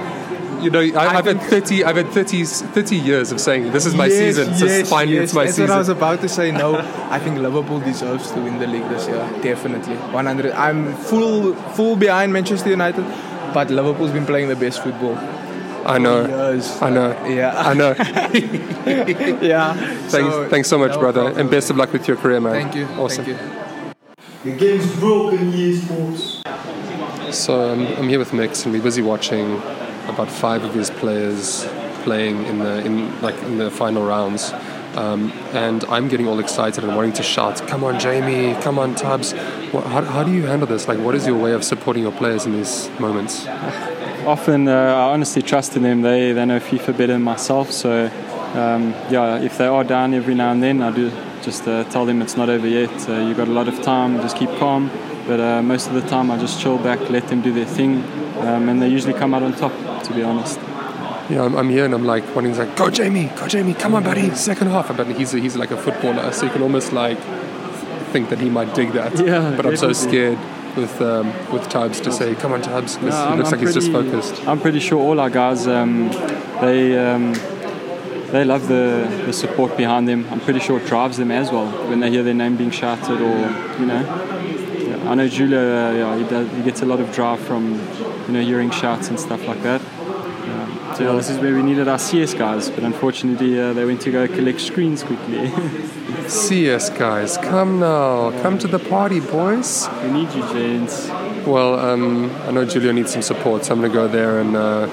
[0.62, 3.94] You know, I, I've had 30, I've had 30, 30 years of saying this is
[3.94, 4.54] my Yes, season.
[4.54, 5.24] So yes, finally, yes.
[5.24, 5.68] it's my That's season.
[5.70, 6.50] what I was about to say.
[6.50, 6.76] No,
[7.10, 9.18] I think Liverpool deserves to win the league this year.
[9.42, 10.52] Definitely, 100.
[10.52, 13.04] I'm full, full behind Manchester United,
[13.52, 15.16] but Liverpool's been playing the best football.
[15.86, 16.26] I know.
[16.26, 16.82] Years.
[16.82, 17.10] I know.
[17.28, 17.52] Yeah.
[17.56, 17.94] I know.
[19.40, 19.74] yeah.
[19.74, 21.40] Thanks, So, thanks so much, no brother, problem.
[21.40, 22.52] and best of luck with your career, man.
[22.54, 22.86] Thank you.
[23.00, 23.24] Awesome.
[23.24, 23.40] Thank
[24.44, 24.52] you.
[24.52, 26.42] The game's broken, EA Sports.
[27.30, 29.60] So um, I'm here with Mix, and we're busy watching
[30.08, 31.66] about five of his players
[32.02, 34.52] playing in the in like in the final rounds.
[34.96, 38.54] Um, and I'm getting all excited and wanting to shout, "Come on, Jamie!
[38.62, 39.32] Come on, Tubbs!"
[39.72, 40.88] What, how, how do you handle this?
[40.88, 43.46] Like, what is your way of supporting your players in these moments?
[44.26, 46.00] Often, uh, I honestly trust in them.
[46.02, 47.72] They they know FIFA better than myself.
[47.72, 48.10] So,
[48.54, 51.10] um, yeah, if they are down every now and then, I do
[51.42, 53.08] just uh, tell them it's not over yet.
[53.08, 54.20] Uh, you've got a lot of time.
[54.22, 54.90] Just keep calm.
[55.26, 58.04] But uh, most of the time, I just chill back, let them do their thing,
[58.38, 59.72] um, and they usually come out on top.
[60.06, 60.58] To be honest.
[61.28, 63.94] Yeah, I'm, I'm here and I'm like, when he's like, go Jamie, go Jamie, come
[63.96, 64.96] on, buddy, second half.
[64.96, 67.18] But he's he's like a footballer, so you can almost like
[68.12, 69.18] think that he might dig that.
[69.18, 70.38] Yeah, But I'm so scared
[70.76, 72.96] with um, with Tubbs to say, come on, Tubbs.
[72.98, 74.46] No, he I'm- looks I'm like he's just focused.
[74.46, 76.10] I'm pretty sure all our guys, um,
[76.60, 77.32] they um,
[78.30, 80.26] they love the, the support behind them.
[80.30, 83.20] I'm pretty sure it drives them as well when they hear their name being shouted
[83.20, 83.36] or
[83.80, 84.32] you know.
[85.08, 87.74] I know Julia, uh, yeah, he, does, he gets a lot of drive from
[88.26, 89.80] you know hearing shouts and stuff like that.
[90.96, 94.10] So this is where we needed our CS guys, but unfortunately uh, they went to
[94.10, 95.52] go collect screens quickly.
[96.26, 99.90] CS guys, come now, come to the party, boys.
[100.02, 101.08] we need you, gents.
[101.46, 104.86] Well, um, I know Julio needs some support, so I'm gonna go there and uh,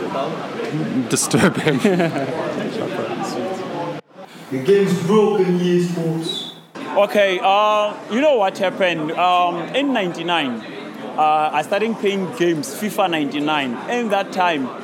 [1.08, 1.80] disturb him.
[4.52, 6.54] The game's broken, yes, Sports.
[6.76, 9.14] Okay, uh, you know what happened?
[9.14, 10.50] Um, in 99,
[11.18, 13.90] uh, I started playing games, FIFA 99.
[13.90, 14.83] In that time,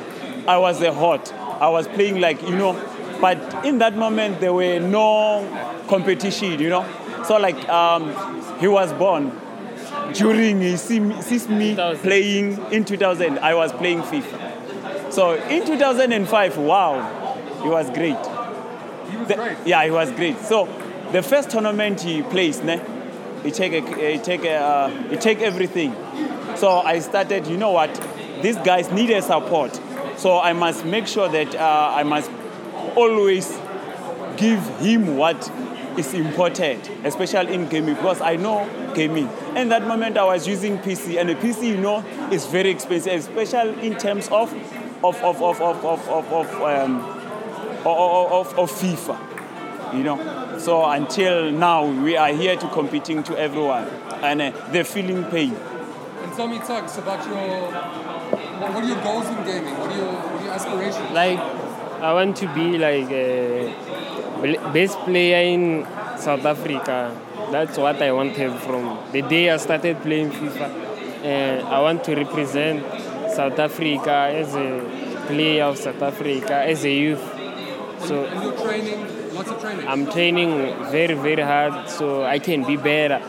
[0.50, 1.32] I was a hot.
[1.32, 2.72] I was playing like, you know,
[3.20, 5.46] but in that moment, there were no
[5.88, 6.84] competition, you know?
[7.24, 8.12] So, like, um,
[8.58, 9.30] he was born.
[10.14, 15.12] During he see me, sees me playing in 2000, I was playing FIFA.
[15.12, 18.16] So in 2005, wow, he was great.
[19.10, 20.36] he was The- Yeah, he was great.
[20.40, 20.66] So
[21.12, 22.80] the first tournament he plays, ne,
[23.44, 25.94] he take a, he take a, uh, he take everything.
[26.56, 27.46] So I started.
[27.46, 27.90] You know what?
[28.42, 29.80] These guys need a support.
[30.20, 32.30] So I must make sure that uh, I must
[32.94, 33.48] always
[34.36, 35.50] give him what
[35.96, 39.30] is important, especially in gaming, because I know gaming.
[39.56, 43.14] In that moment, I was using PC, and a PC, you know, is very expensive,
[43.14, 44.52] especially in terms of
[45.02, 47.00] of of of of of, of, of um,
[47.86, 50.58] of, of, of FIFA, you know.
[50.58, 53.88] So until now, we are here to competing to everyone,
[54.20, 55.54] and uh, they're feeling pain.
[55.54, 58.19] And tell me, Tugs, about your
[58.60, 59.78] what, what are your goals in gaming?
[59.78, 61.10] What are your, what are your aspirations?
[61.12, 61.38] like
[62.00, 63.74] I want to be like a
[64.72, 65.86] best player in
[66.18, 67.16] South Africa.
[67.50, 70.68] That's what I wanted from the day I started playing FIFA.
[71.24, 72.82] And I want to represent
[73.32, 77.22] South Africa as a player of South Africa as a youth.
[78.06, 79.86] So And you're training, lots of training.
[79.86, 80.50] I'm training
[80.90, 83.20] very very hard so I can be better.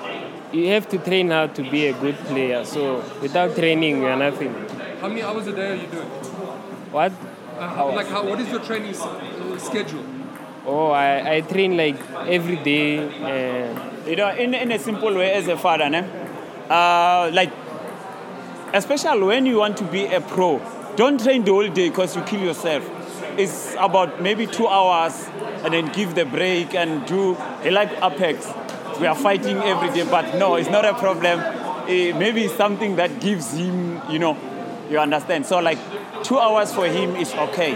[0.54, 2.63] You have to train hard to be a good player.
[2.65, 4.54] So without training, you are nothing.
[5.01, 6.07] How many hours a day are you doing?
[6.91, 7.11] What?
[7.57, 10.05] Uh, how, like, how, what is your training uh, schedule?
[10.65, 12.99] Oh, I, I train like every day.
[13.09, 15.99] Uh, You know, in, in a simple way, as a father, ne?
[16.69, 17.51] Uh, like,
[18.73, 20.59] especially when you want to be a pro,
[20.95, 22.83] don't train the whole day because you kill yourself.
[23.37, 25.13] It's about maybe two hours
[25.63, 27.37] and then give the break and do,
[27.69, 28.47] like Apex.
[28.99, 31.39] We are fighting every day, but no, it's not a problem.
[31.87, 34.33] Eh, maybe it's something that gives him, you know,
[34.91, 35.45] you understand.
[35.45, 35.80] So, like,
[36.23, 37.73] two hours for him is okay.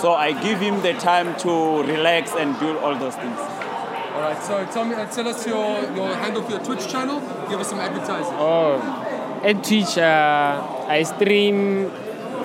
[0.00, 3.38] So, I give him the time to relax and do all those things.
[3.38, 7.20] All right, so tell me, uh, tell us your, your handle for your Twitch channel.
[7.48, 8.34] Give us some advertising.
[8.38, 8.80] oh,
[9.44, 11.90] at Twitch, uh, I stream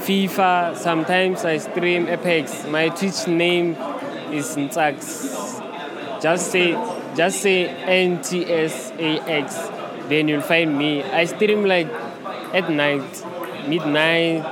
[0.02, 0.76] FIFA.
[0.76, 2.66] Sometimes I stream Apex.
[2.68, 3.76] My Twitch name
[4.32, 6.22] is Ntsax.
[6.22, 6.74] Just say,
[7.16, 9.48] just say NTSAX.
[10.10, 11.04] Then you'll find me.
[11.04, 11.88] I stream like
[12.54, 13.24] at night,
[13.68, 14.44] midnight.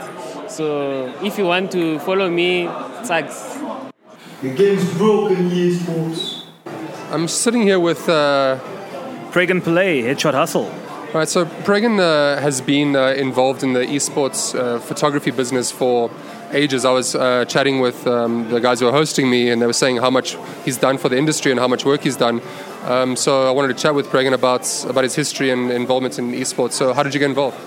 [0.49, 3.91] So if you want to follow me, Ntsax.
[4.41, 6.45] The game's broken, EA Sports.
[7.11, 8.07] I'm sitting here with.
[8.09, 8.59] Uh,
[9.31, 10.71] Pregan Pillay, Headshot Hustle.
[11.13, 16.09] Right, so Pregan uh, has been uh, involved in the esports uh, photography business for
[16.51, 16.83] ages.
[16.83, 19.73] I was uh, chatting with um, the guys who were hosting me, and they were
[19.73, 22.41] saying how much he's done for the industry and how much work he's done.
[22.85, 26.31] Um, so I wanted to chat with Pregan about about his history and involvement in
[26.31, 26.71] esports.
[26.71, 27.57] So how did you get involved?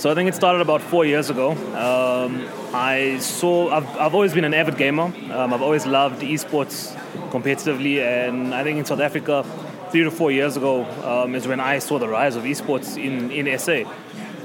[0.00, 1.50] So I think it started about four years ago.
[1.50, 5.12] Um, I saw, I've, I've always been an avid gamer.
[5.30, 6.96] Um, I've always loved esports
[7.28, 9.44] competitively, and I think in South Africa,
[9.90, 13.30] three to four years ago um, is when I saw the rise of esports in,
[13.30, 13.82] in SA.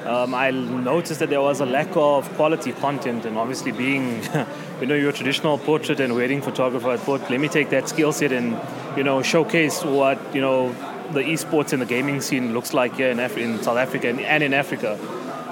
[0.06, 4.24] Um, I noticed that there was a lack of quality content, and obviously, being
[4.82, 8.12] you know, you're traditional portrait and wedding photographer, I thought, let me take that skill
[8.12, 8.60] set and
[8.98, 10.74] you know showcase what you know
[11.14, 14.20] the esports and the gaming scene looks like here in, Af- in South Africa and,
[14.20, 15.00] and in Africa.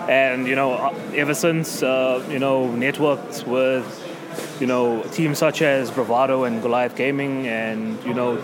[0.09, 3.85] And you know, uh, ever since uh, you know networked with
[4.59, 8.41] you know teams such as Bravado and Goliath Gaming, and you know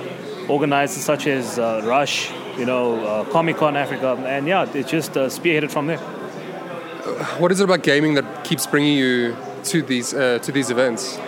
[0.48, 5.18] organizers such as uh, Rush, you know uh, Comic Con Africa, and yeah, it just
[5.18, 6.00] uh, spearheaded from there.
[7.40, 11.20] What is it about gaming that keeps bringing you to these uh, to these events?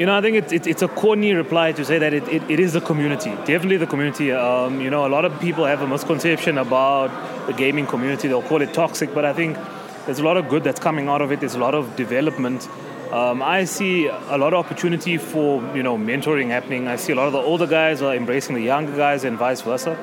[0.00, 2.58] You know, I think it's, it's, a corny reply to say that it, it, it
[2.58, 3.32] is the community.
[3.44, 4.32] Definitely the community.
[4.32, 7.10] Um, you know, a lot of people have a misconception about
[7.46, 8.26] the gaming community.
[8.26, 9.58] They'll call it toxic, but I think
[10.06, 11.40] there's a lot of good that's coming out of it.
[11.40, 12.66] There's a lot of development.
[13.12, 16.88] Um, I see a lot of opportunity for you know mentoring happening.
[16.88, 19.60] I see a lot of the older guys are embracing the younger guys and vice
[19.60, 19.98] versa.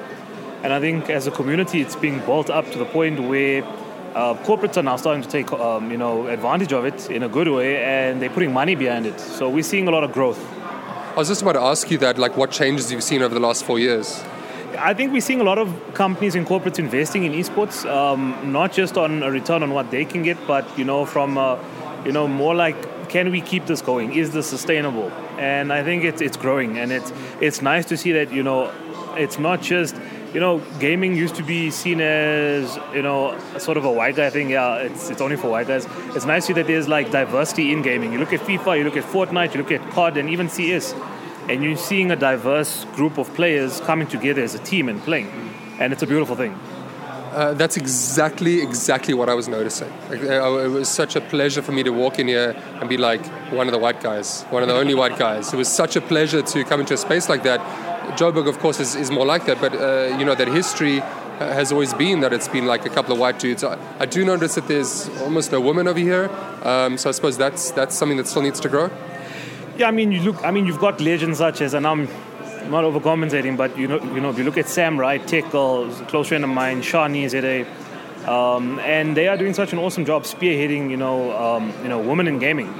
[0.61, 3.63] And I think as a community, it's being built up to the point where
[4.17, 7.29] uh, corporates are now starting to take um, you know advantage of it in a
[7.29, 9.19] good way, and they're putting money behind it.
[9.19, 10.41] So we're seeing a lot of growth.
[11.15, 13.39] I was just about to ask you that, like, what changes you've seen over the
[13.39, 14.23] last four years?
[14.77, 18.73] I think we're seeing a lot of companies and corporates investing in esports, um, not
[18.73, 21.57] just on a return on what they can get, but you know from uh,
[22.03, 22.77] you know more like
[23.09, 24.13] can we keep this going?
[24.13, 25.11] Is this sustainable?
[25.37, 28.71] And I think it's it's growing, and it's it's nice to see that you know
[29.15, 29.95] it's not just
[30.33, 34.29] you know gaming used to be seen as you know sort of a white guy
[34.29, 34.49] thing.
[34.49, 35.87] Yeah, it's it's only for white guys.
[36.15, 38.13] It's nice to see that there's like diversity in gaming.
[38.13, 40.93] You look at FIFA, you look at Fortnite, you look at COD, and even CS,
[41.49, 45.29] and you're seeing a diverse group of players coming together as a team and playing,
[45.79, 46.57] and it's a beautiful thing.
[47.37, 49.91] Uh, that's exactly exactly what I was noticing.
[50.09, 52.97] Like, uh, it was such a pleasure for me to walk in here and be
[52.97, 55.53] like one of the white guys, one of the only white guys.
[55.53, 57.59] It was such a pleasure to come into a space like that.
[58.15, 61.53] Joburg, of course, is, is more like that, but uh, you know that history uh,
[61.53, 63.63] has always been that it's been like a couple of white dudes.
[63.63, 66.29] I, I do notice that there's almost no women over here,
[66.63, 68.89] um, so I suppose that's that's something that still needs to grow.
[69.77, 70.43] Yeah, I mean, you look.
[70.43, 72.07] I mean, you've got legends such as, and I'm
[72.71, 76.05] not overcompensating, but you know, you know, if you look at Sam Wright, Tickle, a
[76.05, 77.67] close friend of mine, Shani Zede,
[78.27, 81.99] um, and they are doing such an awesome job spearheading, you know, um, you know,
[81.99, 82.73] women in gaming.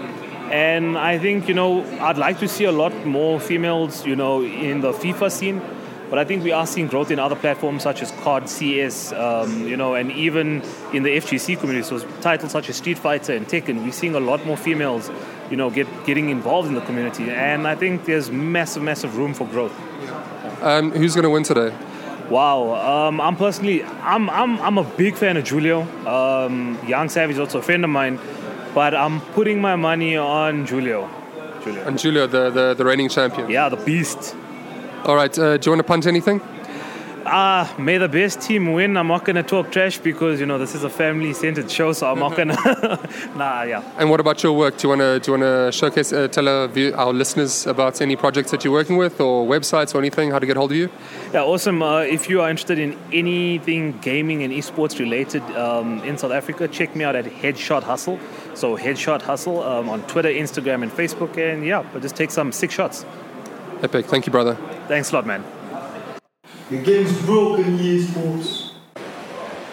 [0.52, 4.44] And I think, you know, I'd like to see a lot more females, you know,
[4.44, 5.62] in the FIFA scene.
[6.10, 9.68] But I think we are seeing growth in other platforms such as COD, CS, um,
[9.68, 10.62] you know, and even
[10.94, 11.86] in the FGC community.
[11.86, 15.12] So titles such as Street Fighter and Tekken, we're seeing a lot more females,
[15.50, 17.30] you know, get getting involved in the community.
[17.30, 19.74] And I think there's massive, massive room for growth.
[20.62, 21.76] Um, who's going to win today?
[22.30, 25.84] Wow, um, I'm personally, I'm, I'm, I'm a big fan of Julio.
[26.06, 28.20] Um, Young Savage is also a friend of mine,
[28.78, 31.08] but I'm putting my money on Julio.
[31.64, 31.84] Julio.
[31.88, 33.50] And Julio, the, the, the reigning champion.
[33.50, 34.36] Yeah, the beast.
[35.04, 36.40] All right, uh, do you want to punt anything?
[37.26, 38.96] Ah, may the best team win.
[38.96, 42.20] I'm not gonna talk trash because you know this is a family-centered show, so I'm
[42.20, 42.56] not gonna.
[43.36, 43.84] nah, yeah.
[43.98, 44.78] And what about your work?
[44.78, 47.68] Do you want to do you want to showcase, uh, tell our, view, our listeners
[47.68, 50.32] about any projects that you're working with, or websites, or anything?
[50.32, 50.90] How to get hold of you?
[51.34, 51.82] Yeah, awesome.
[51.82, 56.68] Uh, if you are interested in anything gaming and esports related um, in South Africa,
[56.70, 58.20] check me out at Headshot Hustle.
[58.58, 62.52] So Headshot Hustle um, on Twitter, Instagram, and Facebook, and yeah, but just take some
[62.52, 63.06] six shots.
[63.84, 64.08] Epic.
[64.08, 64.56] Thank you, brother.
[64.88, 65.44] Thanks a lot, man.
[66.72, 68.74] The game's broken, EA Sports.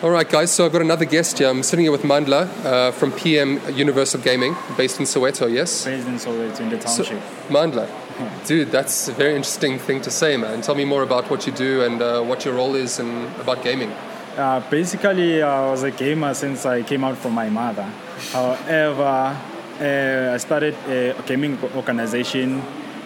[0.03, 0.51] All right, guys.
[0.53, 1.49] So I've got another guest here.
[1.49, 5.51] I'm sitting here with Mandla uh, from PM Universal Gaming, based in Soweto.
[5.51, 5.87] Yes.
[5.87, 7.23] Based in Soweto, in the township.
[7.49, 7.89] Mandla,
[8.47, 10.61] dude, that's a very interesting thing to say, man.
[10.61, 13.65] Tell me more about what you do and uh, what your role is and about
[13.65, 13.95] gaming.
[14.37, 17.85] Uh, basically, I was a gamer since I came out from my mother.
[18.33, 19.37] However,
[19.81, 22.61] uh, I started a gaming organization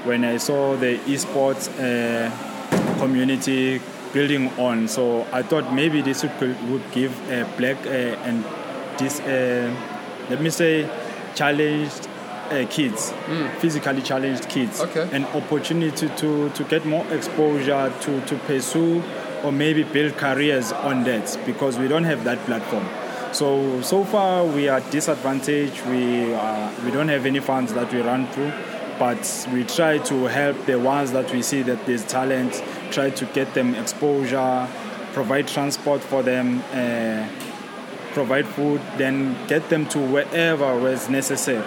[0.04, 2.30] when I saw the esports uh,
[2.98, 3.80] community
[4.14, 4.88] building on.
[4.88, 7.90] So I thought maybe this would, would give a black uh,
[8.24, 8.42] and
[8.98, 9.74] this, uh,
[10.30, 10.88] let me say,
[11.34, 12.08] challenged
[12.50, 13.12] uh, kids,
[13.58, 15.06] physically challenged kids, Okay.
[15.14, 19.02] an opportunity to, to get more exposure, to, to pursue
[19.44, 22.86] or maybe build careers on that because we don't have that platform.
[23.32, 25.84] So so far we are disadvantaged.
[25.86, 28.52] We uh, we don't have any funds that we run through,
[28.98, 32.62] but we try to help the ones that we see that there's talent.
[32.90, 34.66] Try to get them exposure,
[35.12, 37.28] provide transport for them, uh,
[38.14, 41.64] provide food, then get them to wherever was necessary.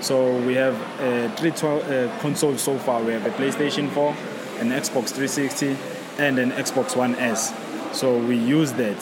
[0.00, 1.68] So we have uh, three to-
[2.08, 3.02] uh, consoles so far.
[3.02, 4.14] We have a PlayStation 4,
[4.60, 5.76] an Xbox 360,
[6.24, 7.52] and an Xbox One S.
[7.92, 9.00] So we use that.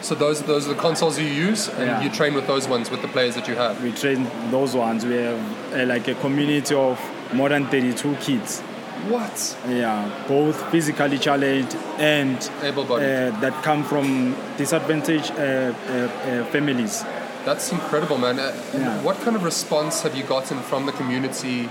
[0.00, 2.02] So those those are the consoles you use, and Yeah.
[2.04, 3.74] you train with those ones with the players that you have.
[3.82, 5.04] We train those ones.
[5.04, 5.40] We have
[5.74, 6.98] uh, like a community of
[7.32, 8.60] more than 32 kids.
[9.08, 9.56] What?
[9.68, 13.06] Yeah, both physically challenged and Able-bodied.
[13.34, 17.04] uh, that come from disadvantaged uh, uh, uh, families.
[17.44, 18.38] That's incredible, man.
[18.38, 19.02] Uh, Yeah.
[19.02, 21.68] What kind of response have you gotten from the community,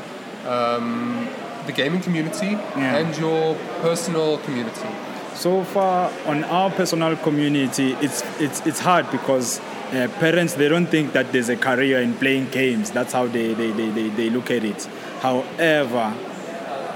[0.48, 1.28] um,
[1.68, 2.98] the gaming community, Yeah.
[2.98, 4.90] and your personal community?
[5.36, 9.60] So far, on our personal community, it's it's it's hard because
[9.94, 12.90] uh, parents they don't think that there's a career in playing games.
[12.92, 14.88] That's how they they, they, they, they look at it.
[15.22, 16.14] However,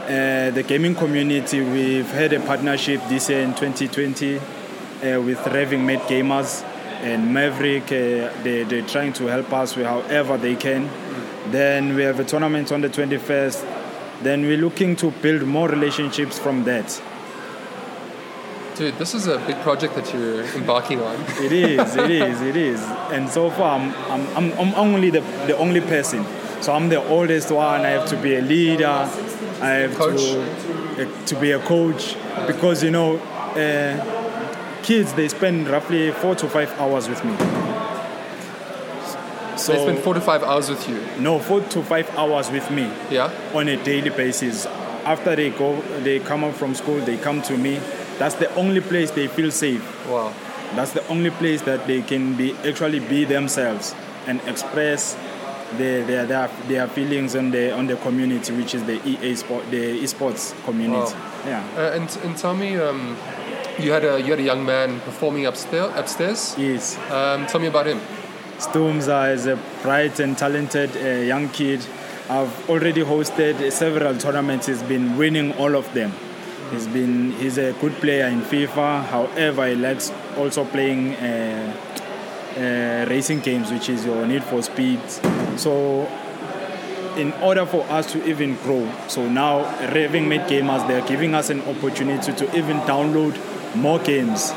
[0.05, 5.86] uh, the gaming community, we've had a partnership this year in 2020 uh, with Raving
[5.86, 6.63] Made Gamers
[7.03, 7.84] and Maverick.
[7.91, 10.89] Uh, they, they're trying to help us with however they can.
[11.51, 13.80] Then we have a tournament on the 21st
[14.23, 17.01] then we're looking to build more relationships from that.
[18.75, 21.15] Dude, this is a big project that you're embarking on.
[21.39, 22.81] It is, it is, it is.
[23.12, 26.25] And so far, I'm, I'm, I'm, I'm only the, the only person.
[26.62, 27.81] So I'm the oldest one.
[27.81, 29.10] I have to be a leader.
[29.62, 30.21] I have Coach.
[30.21, 32.15] to uh, to be a coach
[32.47, 37.61] because you know, uh, kids they spend roughly four to five hours with me.
[39.62, 41.00] So they spend four to five hours with you.
[41.19, 42.91] no, four to five hours with me.
[43.10, 43.32] Yeah.
[43.54, 44.65] On a daily basis.
[45.04, 47.00] After they go, they come out from school.
[47.00, 47.80] They come to me.
[48.19, 50.08] That's the only place they feel safe.
[50.08, 50.34] Wow.
[50.76, 53.95] That's the only place that they can be actually be themselves
[54.28, 55.15] and express
[55.78, 59.69] their their, their, their feelings on the on the community, which is the EA sport,
[59.71, 61.13] the esports community.
[61.13, 61.43] Wow.
[61.45, 61.67] Yeah.
[61.76, 63.17] Uh, and and tell me, um,
[63.80, 65.91] you had a you had a young man performing upstairs.
[65.95, 66.56] Upstairs.
[66.58, 66.97] Yes.
[67.10, 68.00] Um, tell me about him.
[68.62, 71.84] Stumza is a bright and talented uh, young kid.
[72.30, 74.67] I've already hosted several tournaments.
[74.67, 76.13] He's been winning all of them.
[76.69, 79.04] He's been he's a good player in FIFA.
[79.06, 81.76] However, he likes also playing uh,
[82.56, 85.00] uh, racing games, which is your Need for Speed.
[85.58, 86.08] So,
[87.17, 91.50] in order for us to even grow, so now Raving Made Gamers they're giving us
[91.50, 93.36] an opportunity to even download
[93.76, 94.52] more games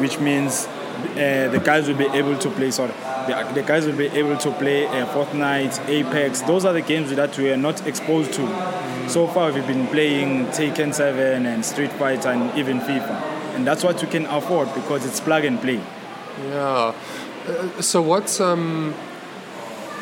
[0.00, 0.66] which means
[1.12, 2.70] uh, the guys will be able to play.
[2.70, 2.92] Sorry,
[3.26, 6.42] the, the guys will be able to play uh, Fortnite, Apex.
[6.42, 8.46] Those are the games that we are not exposed to.
[9.08, 13.82] So far, we've been playing Tekken 7 and Street Fighter and even FIFA, and that's
[13.82, 15.80] what we can afford because it's plug and play.
[16.48, 16.94] Yeah.
[17.48, 18.94] Uh, so what's um.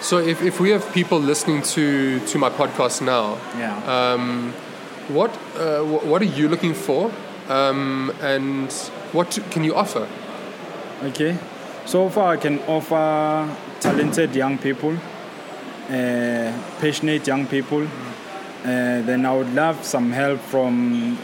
[0.00, 3.74] So if, if we have people listening to to my podcast now, Yeah.
[4.12, 4.52] um,
[5.08, 7.10] what uh, wh- what are you looking for,
[7.48, 8.70] um, and
[9.12, 10.06] what can you offer?
[11.02, 11.38] Okay.
[11.86, 14.94] So far, I can offer talented young people,
[15.88, 17.84] uh, passionate young people.
[17.84, 21.16] Uh, then I would love some help from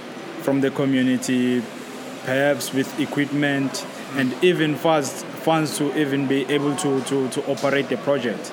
[0.43, 1.63] from the community,
[2.25, 3.85] perhaps with equipment
[4.17, 8.53] and even funds funds to even be able to, to, to operate the project.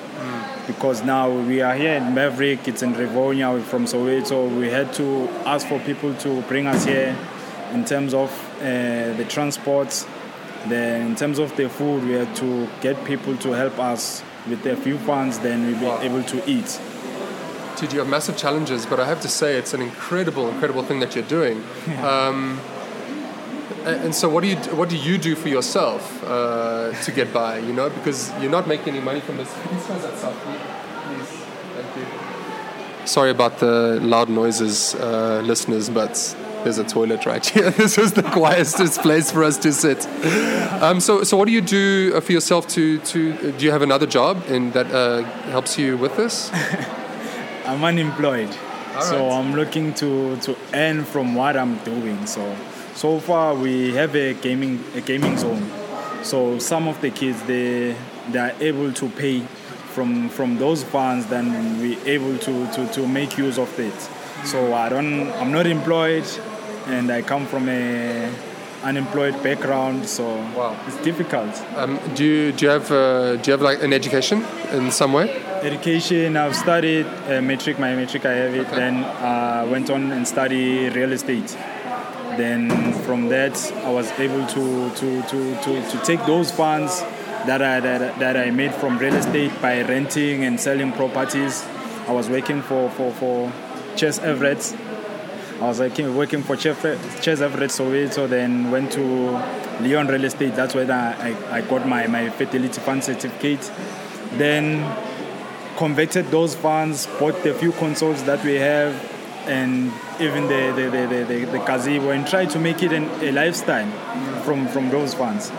[0.66, 4.46] Because now we are here in Maverick, it's in Rivonia, we're from Soweto.
[4.58, 7.16] We had to ask for people to bring us here
[7.72, 8.30] in terms of
[8.60, 10.06] uh, the transport,
[10.68, 14.64] then in terms of the food, we had to get people to help us with
[14.66, 16.80] a few funds, then we'll be able to eat.
[17.76, 21.00] Dude, you have massive challenges, but I have to say it's an incredible, incredible thing
[21.00, 21.64] that you're doing.
[22.02, 22.60] Um,
[23.84, 27.58] and so, what do you what do you do for yourself uh, to get by?
[27.58, 29.52] You know, because you're not making any money from this.
[29.52, 30.54] Please close that softly,
[31.06, 31.28] please.
[31.74, 33.06] Thank you.
[33.06, 36.14] Sorry about the loud noises, uh, listeners, but
[36.64, 37.70] there's a toilet right here.
[37.82, 40.06] this is the quietest place for us to sit.
[40.82, 43.52] Um, so, so what do you do uh, for yourself to to?
[43.52, 46.50] Do you have another job and that uh, helps you with this?
[47.64, 48.50] I'm unemployed,
[48.94, 49.30] All so.
[49.30, 52.26] I'm looking to, to earn from what I'm doing.
[52.26, 52.56] So,
[52.94, 55.70] so far we have a gaming a gaming zone.
[56.22, 57.96] So some of the kids they
[58.30, 59.40] they are able to pay
[59.94, 61.26] from from those funds.
[61.26, 63.98] Then we able to, to, to make use of it.
[64.44, 66.24] So I don't I'm not employed,
[66.86, 68.32] and I come from a
[68.82, 70.08] unemployed background.
[70.08, 70.24] So
[70.86, 71.54] it's difficult.
[71.76, 75.12] Um, do you do you have uh, do you have like an education in some
[75.12, 75.30] way?
[75.62, 78.68] Education, I've studied uh, matric, my matric, I have it.
[78.70, 81.56] Then uh, went on and study real estate.
[82.36, 87.02] Then from that, I was able to, to, to, to, to take those funds
[87.46, 91.64] that I, that, that I made from real estate by renting and selling properties.
[92.08, 93.52] I was working for, for, for
[93.96, 94.76] Chas Everitt.
[95.62, 96.82] I was working, working for Chess
[97.22, 99.00] Chas Everitt Soweto, then went to
[99.80, 100.56] Leon Real Estate.
[100.56, 103.70] That's where I, I, got my, my Fidelity Fund certificate.
[104.32, 104.84] Then
[105.76, 108.92] converted those funds, bought the few consoles that we have,
[109.46, 113.30] and even the the, the, the, the, gazebo, and tried to make it an, a
[113.32, 113.90] lifestyle
[114.42, 115.50] from, from those funds.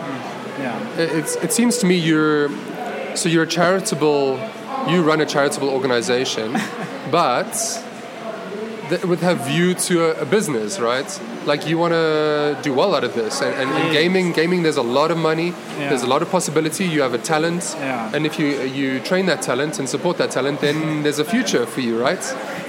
[0.58, 0.98] Yeah.
[0.98, 2.50] It- It's, it seems to me you're
[3.16, 4.38] so you're a charitable
[4.88, 6.52] you run a charitable organization,
[7.10, 7.54] but
[8.88, 11.20] th- with a view to a, a business, right?
[11.46, 14.76] Like you want to do well out of this, and, and in gaming, gaming there's
[14.78, 15.88] a lot of money, Yeah.
[15.90, 16.84] there's a lot of possibility.
[16.86, 18.10] You have a talent, Yeah.
[18.14, 21.66] and if you you train that talent and support that talent, then there's a future
[21.66, 22.22] for you, right?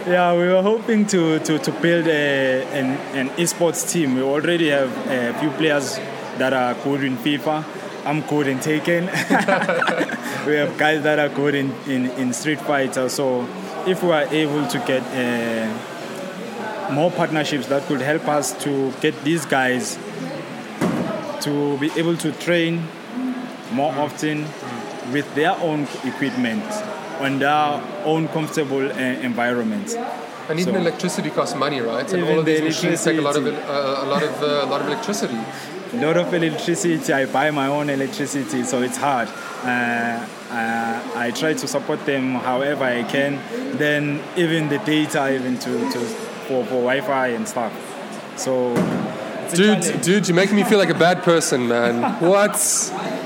[0.07, 4.15] Yeah, we were hoping to, to, to build a, an, an esports team.
[4.15, 5.97] We already have a few players
[6.37, 7.63] that are good in FIFA.
[8.05, 9.05] I'm good in Tekken.
[10.45, 13.09] we have guys that are good in, in, in Street Fighter.
[13.09, 13.47] So
[13.87, 15.73] if we are able to get uh,
[16.91, 19.97] more partnerships that could help us to get these guys
[21.41, 22.87] to be able to train
[23.71, 24.45] more often
[25.11, 26.63] with their own equipment
[27.19, 28.95] on their own comfortable uh,
[29.29, 29.95] environment.
[30.49, 32.11] And even So- electricity costs money, right?
[32.13, 33.71] And all of these the machines take a lot of electricity.
[33.71, 35.37] uh, a lot of uh, a lot of electricity.
[35.93, 37.13] A lot of electricity.
[37.13, 39.27] I buy my own electricity, so it's hard.
[39.63, 39.67] Uh,
[40.51, 43.39] uh, I try to support them however I can.
[43.77, 45.99] Then even the data, even to, to
[46.47, 47.73] for, for Wi-Fi and stuff.
[48.37, 48.73] So,
[49.53, 51.95] Dude, dude, you're making me feel like a bad person, man.
[52.25, 52.57] What?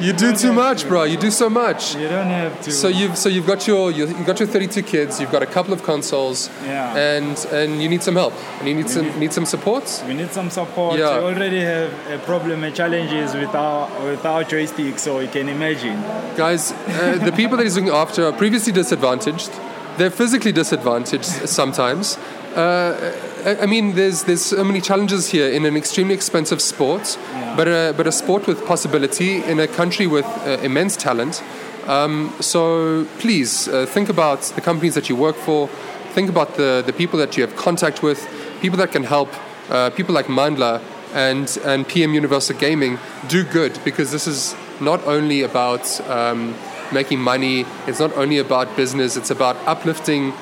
[0.01, 1.03] You do too much, bro.
[1.03, 1.95] You do so much.
[1.95, 2.71] You don't have to.
[2.71, 5.19] So you've so you've got your you you've got your 32 kids.
[5.19, 6.49] You've got a couple of consoles.
[6.65, 6.95] Yeah.
[6.95, 8.33] And and you need some help.
[8.59, 10.03] And you need some need some support.
[10.07, 10.99] we need some support.
[10.99, 11.19] Yeah.
[11.19, 15.49] We already have a problem and challenges with our with our joystick, so you can
[15.49, 16.01] imagine.
[16.35, 19.51] Guys, uh, the people that he's looking after are previously disadvantaged.
[19.97, 22.17] They're physically disadvantaged sometimes.
[22.55, 23.13] Uh,
[23.45, 27.17] I I mean, there's there's so many challenges here in an extremely expensive sport,
[27.55, 31.43] but a but a sport with possibility in a country with uh, immense talent.
[31.87, 35.67] Um, so please uh, think about the companies that you work for.
[36.13, 38.27] Think about the the people that you have contact with,
[38.61, 39.29] people that can help,
[39.69, 40.81] uh, people like Mandla
[41.13, 46.55] and and PM Universal Gaming do good because this is not only about um,
[46.91, 47.65] making money.
[47.87, 49.17] It's not only about business.
[49.17, 50.33] It's about uplifting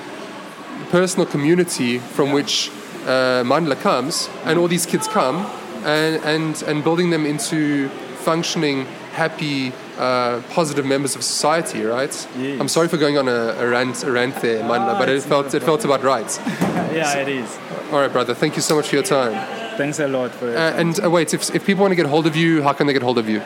[0.92, 2.70] personal community from which
[3.06, 5.46] uh, Mandla comes, and all these kids come,
[5.86, 7.90] and and and building them into
[8.26, 11.84] functioning, happy, uh, positive members of society.
[11.84, 12.14] Right?
[12.38, 12.60] Yes.
[12.60, 15.24] I'm sorry for going on a, a rant, a rant there, Mandla, Ah, but it
[15.24, 16.40] felt it felt about right.
[16.94, 17.58] yeah, it is.
[17.92, 18.34] All right, brother.
[18.34, 19.34] Thank you so much for your time.
[19.78, 20.48] Thanks a lot for.
[20.50, 22.88] Uh, and uh, wait, if, if people want to get hold of you, how can
[22.88, 23.42] they get hold of you?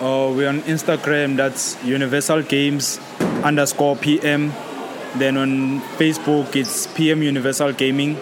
[0.00, 1.36] Oh, we're on Instagram.
[1.36, 2.98] That's Universal Games
[3.44, 4.52] underscore PM.
[5.18, 8.16] Then on Facebook, it's PM Universal Gaming.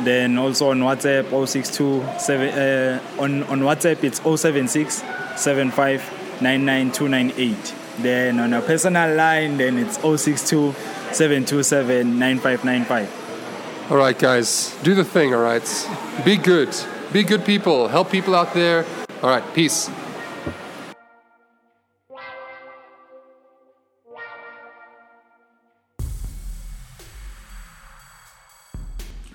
[0.00, 5.04] Then also on WhatsApp, 062 seven, uh, on on WhatsApp, it's 076
[5.36, 6.00] 75
[6.40, 7.74] 99298.
[7.98, 10.72] Then on a personal line, then it's 062
[11.12, 13.90] 727 9595.
[13.90, 15.34] All right, guys, do the thing.
[15.34, 15.88] All right,
[16.24, 16.74] be good,
[17.12, 18.86] be good people, help people out there.
[19.22, 19.90] All right, peace.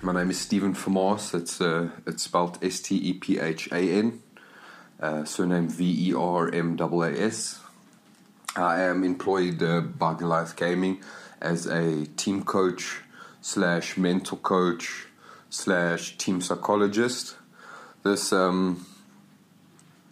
[0.06, 1.34] My name is Stephan Vermaas.
[1.34, 4.22] It's uh, it's spelled S T E P H A N.
[5.00, 7.58] Uh, surname V E R M A S.
[8.54, 11.02] I am employed uh, by Goliath Gaming
[11.40, 13.00] as a team coach
[13.40, 15.06] slash mental coach
[15.50, 17.34] slash team psychologist.
[18.04, 18.86] This um,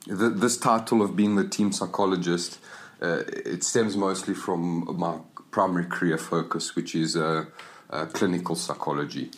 [0.07, 2.59] th- this title of being the team psychologist
[3.01, 5.19] uh, it stems mostly from my
[5.53, 7.45] primary career focus, which is uh,
[7.91, 9.31] uh, clinical psychology,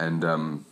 [0.00, 0.66] and um,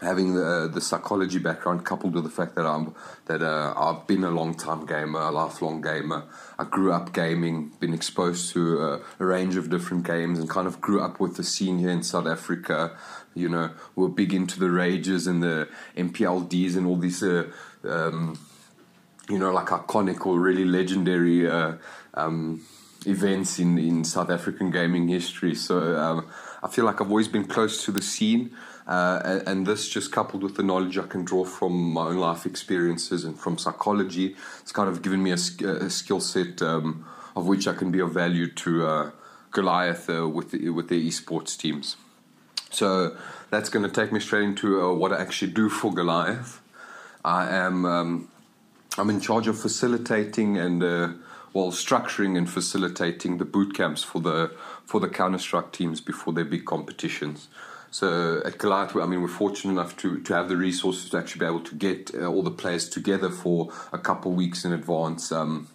[0.00, 2.94] having the the psychology background coupled with the fact that I'm
[3.26, 6.24] that uh, I've been a long time gamer, a lifelong gamer.
[6.58, 10.66] I grew up gaming, been exposed to uh, a range of different games, and kind
[10.66, 12.96] of grew up with the scene here in South Africa.
[13.34, 17.22] You know, we're big into the rages and the MPLDs and all these.
[17.22, 17.50] Uh,
[17.88, 18.38] um,
[19.28, 21.76] you know, like iconic or really legendary uh,
[22.12, 22.62] um,
[23.06, 25.54] events in, in South African gaming history.
[25.54, 26.26] So um,
[26.64, 28.56] I feel like I've always been close to the scene,
[28.86, 32.16] uh, and, and this just coupled with the knowledge I can draw from my own
[32.16, 37.04] life experiences and from psychology, it's kind of given me a, a skill set um,
[37.36, 39.10] of which I can be of value to uh,
[39.50, 41.96] Goliath uh, with the, with their esports teams.
[42.70, 43.16] So
[43.50, 46.60] that's going to take me straight into uh, what I actually do for Goliath.
[47.24, 48.28] I am um,
[48.96, 51.08] I'm in charge of facilitating and uh,
[51.52, 54.50] well structuring and facilitating the boot camps for the
[54.86, 57.48] for the Counter Strike teams before their big competitions.
[57.90, 61.38] So at Goliath, I mean, we're fortunate enough to, to have the resources to actually
[61.40, 65.30] be able to get uh, all the players together for a couple weeks in advance.
[65.30, 65.68] Um,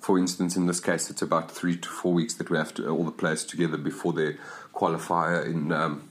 [0.00, 2.88] for instance, in this case, it's about three to four weeks that we have to,
[2.88, 4.36] all the players together before their
[4.74, 6.10] qualifier in um,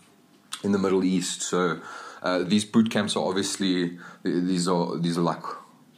[0.64, 1.42] in the Middle East.
[1.42, 1.82] So
[2.22, 5.44] uh, these boot camps are obviously these are these are like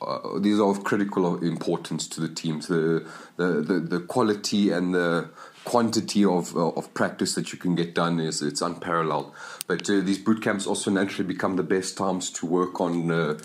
[0.01, 2.67] uh, these are of critical importance to the teams.
[2.67, 3.07] The
[3.37, 5.29] the, the, the quality and the
[5.65, 9.33] quantity of uh, of practice that you can get done is it's unparalleled.
[9.67, 13.37] But uh, these boot camps also naturally become the best times to work on uh,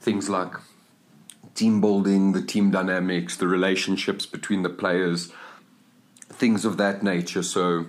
[0.00, 0.54] things like
[1.54, 5.32] team building, the team dynamics, the relationships between the players,
[6.28, 7.42] things of that nature.
[7.42, 7.86] So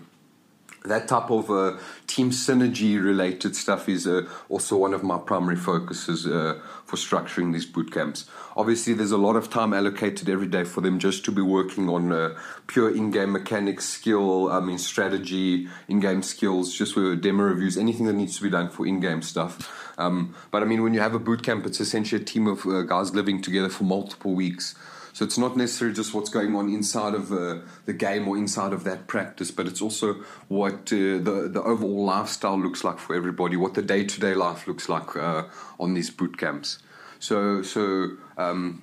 [0.87, 1.77] that type of uh,
[2.07, 7.53] team synergy related stuff is uh, also one of my primary focuses uh, for structuring
[7.53, 8.25] these boot camps.
[8.55, 11.89] Obviously, there's a lot of time allocated every day for them just to be working
[11.89, 17.77] on uh, pure in-game mechanics, skill, I mean strategy, in-game skills, just for demo reviews,
[17.77, 19.93] anything that needs to be done for in-game stuff.
[19.97, 22.65] Um, but I mean, when you have a boot camp, it's essentially a team of
[22.65, 24.75] uh, guys living together for multiple weeks.
[25.15, 28.73] So it's not necessarily just what's going on inside of uh, the game or inside
[28.73, 30.15] of that practice, but it's also
[30.49, 34.33] what uh, the the overall lifestyle looks like for everybody, what the day to day
[34.33, 35.43] life looks like uh,
[35.79, 36.79] on these boot camps.
[37.19, 38.17] So so.
[38.37, 38.81] Um,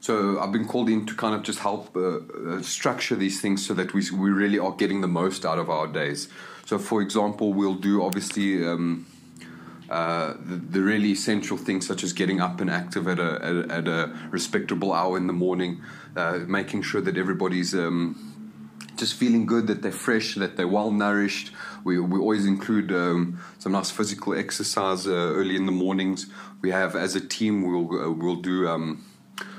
[0.00, 3.66] so I've been called in to kind of just help uh, uh, structure these things
[3.66, 6.28] so that we we really are getting the most out of our days.
[6.64, 9.06] So, for example, we'll do obviously um,
[9.88, 13.70] uh, the, the, really essential things such as getting up and active at a, at,
[13.70, 15.80] at a respectable hour in the morning,
[16.16, 18.36] uh, making sure that everybody's um,
[18.96, 21.52] just feeling good, that they're fresh, that they're well nourished.
[21.84, 26.26] We, we always include um, some nice physical exercise uh, early in the mornings.
[26.62, 29.04] We have, as a team, we'll uh, we'll do um,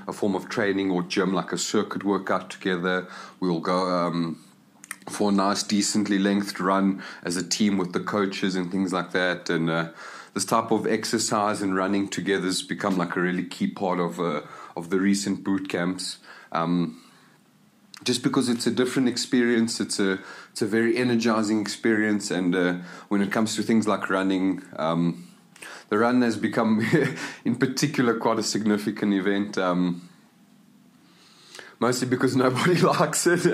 [0.07, 3.07] a form of training or gym, like a circuit workout together.
[3.39, 4.43] We'll go um,
[5.09, 9.11] for a nice, decently lengthed run as a team with the coaches and things like
[9.11, 9.49] that.
[9.49, 9.89] And uh,
[10.37, 14.19] this type of exercise and running together has become like a really key part of
[14.19, 14.41] uh,
[14.75, 16.19] of the recent boot camps.
[16.51, 17.01] Um,
[18.03, 20.19] just because it's a different experience, it's a
[20.51, 22.73] it's a very energizing experience, and uh,
[23.07, 25.27] when it comes to things like running, um,
[25.89, 26.85] the run has become,
[27.43, 29.57] in particular, quite a significant event.
[29.57, 30.07] Um,
[31.79, 33.45] mostly because nobody likes it,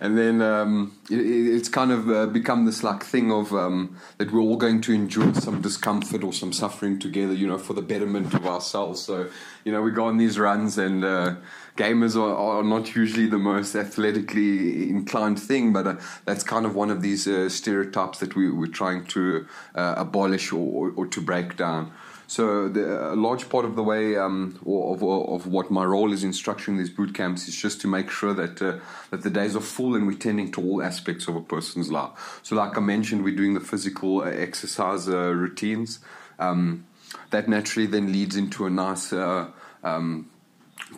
[0.00, 4.32] and then um, it, it's kind of uh, become this like thing of um, that
[4.32, 7.82] we're all going to endure some discomfort or some suffering together, you know, for the
[7.82, 9.00] betterment of ourselves.
[9.00, 9.28] So,
[9.64, 11.36] you know, we go on these runs, and uh,
[11.76, 16.74] gamers are, are, not usually the most athletically inclined thing, but uh, that's kind of
[16.74, 21.20] one of these uh, stereotypes that we, we're trying to uh, abolish or, or to
[21.20, 21.92] break down.
[22.28, 26.22] So the, a large part of the way um, of, of what my role is
[26.22, 28.78] in structuring these boot camps is just to make sure that uh,
[29.10, 32.40] that the days are full and we're tending to all aspects of a person's life.
[32.42, 36.00] So like I mentioned, we're doing the physical uh, exercise uh, routines.
[36.38, 36.84] Um,
[37.30, 39.48] that naturally then leads into a nice uh,
[39.82, 40.28] um,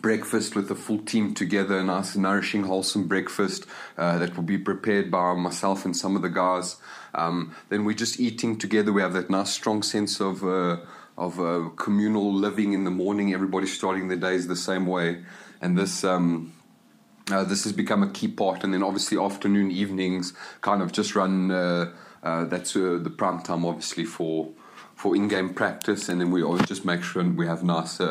[0.01, 3.65] breakfast with the full team together, a nice, nourishing, wholesome breakfast
[3.97, 6.75] uh, that will be prepared by myself and some of the guys.
[7.15, 8.93] Um, then we're just eating together.
[8.93, 10.77] We have that nice, strong sense of uh,
[11.21, 13.33] of uh, communal living in the morning.
[13.33, 15.23] Everybody starting their days the same way,
[15.61, 16.03] and this.
[16.03, 16.53] Um,
[17.31, 21.15] uh, this has become a key part, and then obviously afternoon, evenings, kind of just
[21.15, 21.51] run.
[21.51, 21.93] Uh,
[22.23, 24.49] uh, that's uh, the prime time, obviously for
[24.95, 28.01] for in-game practice, and then we always just make sure we have nice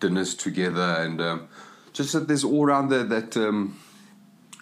[0.00, 1.48] dinners together, and um,
[1.92, 3.78] just that there's all around there that um,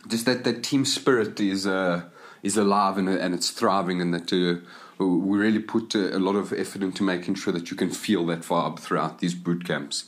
[0.09, 2.03] just that that team spirit is uh,
[2.43, 4.61] is alive and, and it's thriving, and that uh,
[4.99, 8.41] we really put a, lot of effort into making sure that you can feel that
[8.41, 10.05] vibe throughout these boot camps.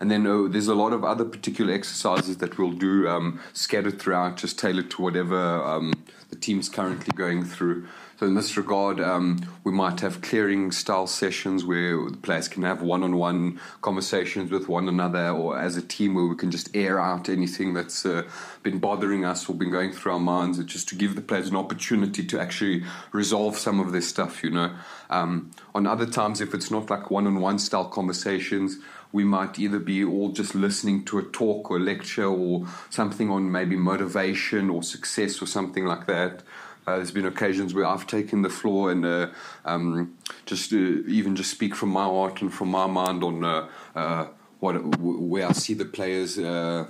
[0.00, 4.00] And then uh, there's a lot of other particular exercises that we'll do um, scattered
[4.00, 5.92] throughout, just tailored to whatever um,
[6.30, 7.88] the team's currently going through.
[8.18, 12.64] So in this regard, um, we might have clearing style sessions where the players can
[12.64, 16.98] have one-on-one conversations with one another, or as a team where we can just air
[16.98, 18.24] out anything that's uh,
[18.64, 21.54] been bothering us or been going through our minds, just to give the players an
[21.54, 24.42] opportunity to actually resolve some of this stuff.
[24.42, 24.74] You know,
[25.10, 28.78] um, on other times, if it's not like one-on-one style conversations,
[29.12, 33.30] we might either be all just listening to a talk or a lecture or something
[33.30, 36.42] on maybe motivation or success or something like that.
[36.88, 39.28] Uh, there's been occasions where I've taken the floor and uh,
[39.66, 40.16] um,
[40.46, 44.28] just uh, even just speak from my heart and from my mind on uh, uh,
[44.60, 46.38] what where I see the players.
[46.38, 46.86] Uh,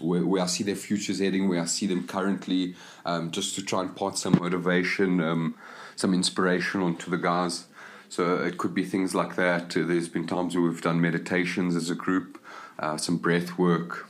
[0.00, 2.74] where, where, I see their futures heading, where I see them currently,
[3.04, 5.54] um, just to try and impart some motivation, um,
[5.96, 7.66] some inspiration onto the guys.
[8.08, 9.68] So it could be things like that.
[9.68, 12.42] There's been times where we've done meditations as a group,
[12.96, 14.08] some breath work,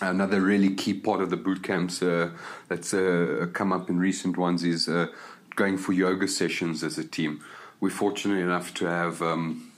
[0.00, 2.30] Another really key part of the boot camps uh,
[2.68, 5.08] that's uh, come up in recent ones is uh,
[5.56, 7.44] going for yoga sessions as a team.
[7.80, 9.70] We're fortunate enough to have um,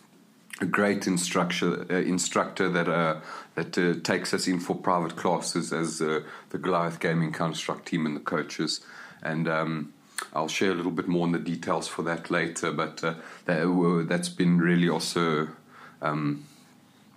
[0.61, 3.21] a great instructor uh, instructor that uh,
[3.57, 8.15] that uh, takes us in for private classes as the Goliath Gaming Construct team and
[8.15, 8.81] the coaches.
[9.25, 9.93] And um,
[10.33, 12.71] I'll share a little bit more on the details for that later.
[12.71, 15.49] But that, has been really also.
[16.01, 16.47] Um,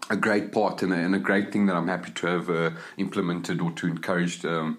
[0.10, 2.72] a great part and a, and a, great thing that I'm happy to have uh,
[2.98, 4.78] implemented or to encourage um,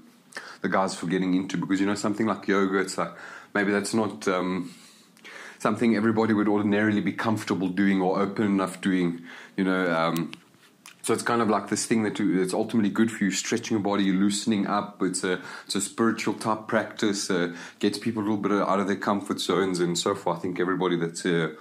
[0.62, 3.12] the guys for getting into because you know something like yoga it's like
[3.54, 4.74] maybe that's not um,
[5.58, 9.22] something everybody would ordinarily be comfortable doing or open enough doing
[9.56, 10.32] you know um,
[11.06, 13.76] so it's kind of like this thing that you, it's ultimately good for you, stretching
[13.76, 15.00] your body, loosening up.
[15.02, 17.30] It's a it's a spiritual type practice.
[17.30, 20.38] Uh, gets people a little bit out of their comfort zones and so forth.
[20.38, 21.52] I think everybody that's uh,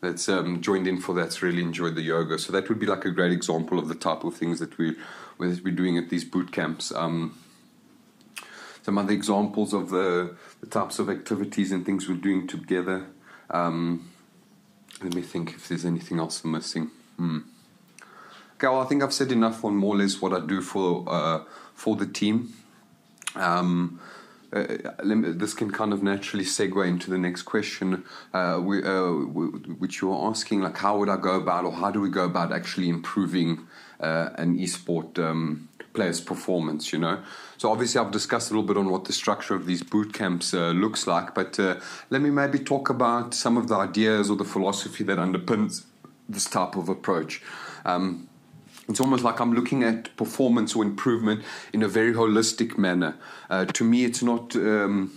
[0.00, 2.38] that's um, joined in for that's really enjoyed the yoga.
[2.38, 4.96] So that would be like a great example of the type of things that we
[5.38, 6.92] we're doing at these boot camps.
[6.92, 7.38] Um,
[8.82, 13.06] some other examples of the, the, types of activities and things we're doing together.
[13.50, 14.10] Um,
[15.02, 16.90] let me think if there's anything else I'm missing.
[17.16, 17.40] Hmm.
[18.54, 21.04] okay, well, I think I've said enough on more or less what I do for
[21.06, 21.44] uh,
[21.74, 22.54] for the team.
[23.34, 24.00] Um,
[24.52, 24.64] uh,
[25.02, 29.10] this can kind of naturally segue into the next question, uh, we, uh,
[29.78, 32.24] which you were asking, like how would I go about, or how do we go
[32.24, 33.66] about actually improving
[34.00, 36.92] uh, an esport um, player's performance?
[36.92, 37.22] You know,
[37.58, 40.54] so obviously I've discussed a little bit on what the structure of these boot camps
[40.54, 41.78] uh, looks like, but uh,
[42.08, 45.84] let me maybe talk about some of the ideas or the philosophy that underpins
[46.28, 47.42] this type of approach.
[47.84, 48.28] Um,
[48.88, 53.16] it's almost like I'm looking at performance or improvement in a very holistic manner.
[53.50, 54.56] Uh, to me, it's not.
[54.56, 55.12] Um,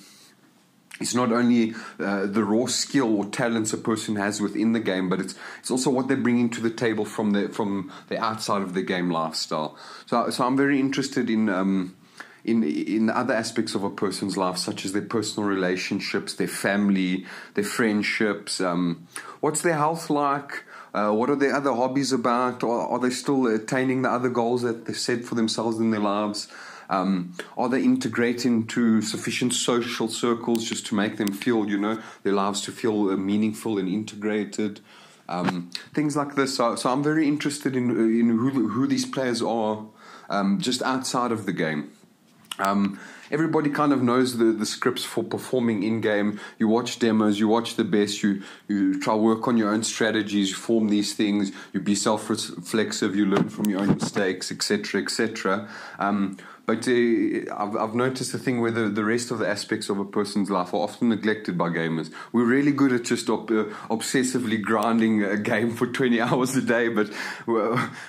[1.00, 5.10] it's not only uh, the raw skill or talents a person has within the game,
[5.10, 8.62] but it's it's also what they're bringing to the table from the from the outside
[8.62, 9.76] of the game lifestyle.
[10.06, 11.96] So, so I'm very interested in um,
[12.44, 17.26] in in other aspects of a person's life, such as their personal relationships, their family,
[17.56, 18.62] their friendships.
[18.62, 19.08] Um,
[19.40, 20.66] what's their health like?
[20.94, 22.64] Uh, what are their other hobbies about?
[22.64, 26.02] Or are they still attaining the other goals that they've set for themselves in their
[26.02, 26.48] lives?
[26.90, 32.02] Um, are they integrating to sufficient social circles just to make them feel, you know,
[32.24, 34.82] their lives to feel uh, meaningful and integrated?
[35.30, 36.58] Um, things like this.
[36.58, 39.86] So, so, I'm very interested in in who who these players are,
[40.30, 41.92] um, just outside of the game.
[42.60, 43.00] Um,
[43.32, 46.40] everybody kind of knows the, the scripts for performing in game.
[46.60, 50.50] You watch demos, you watch the best, you, you try work on your own strategies,
[50.50, 55.02] you form these things, you be self reflexive, you learn from your own mistakes, etc.,
[55.02, 55.68] etc.
[55.98, 59.90] Um, but uh, I've, I've noticed a thing where the, the rest of the aspects
[59.90, 62.12] of a person's life are often neglected by gamers.
[62.32, 63.38] We're really good at just uh,
[63.90, 67.08] obsessively grinding a game for 20 hours a day, but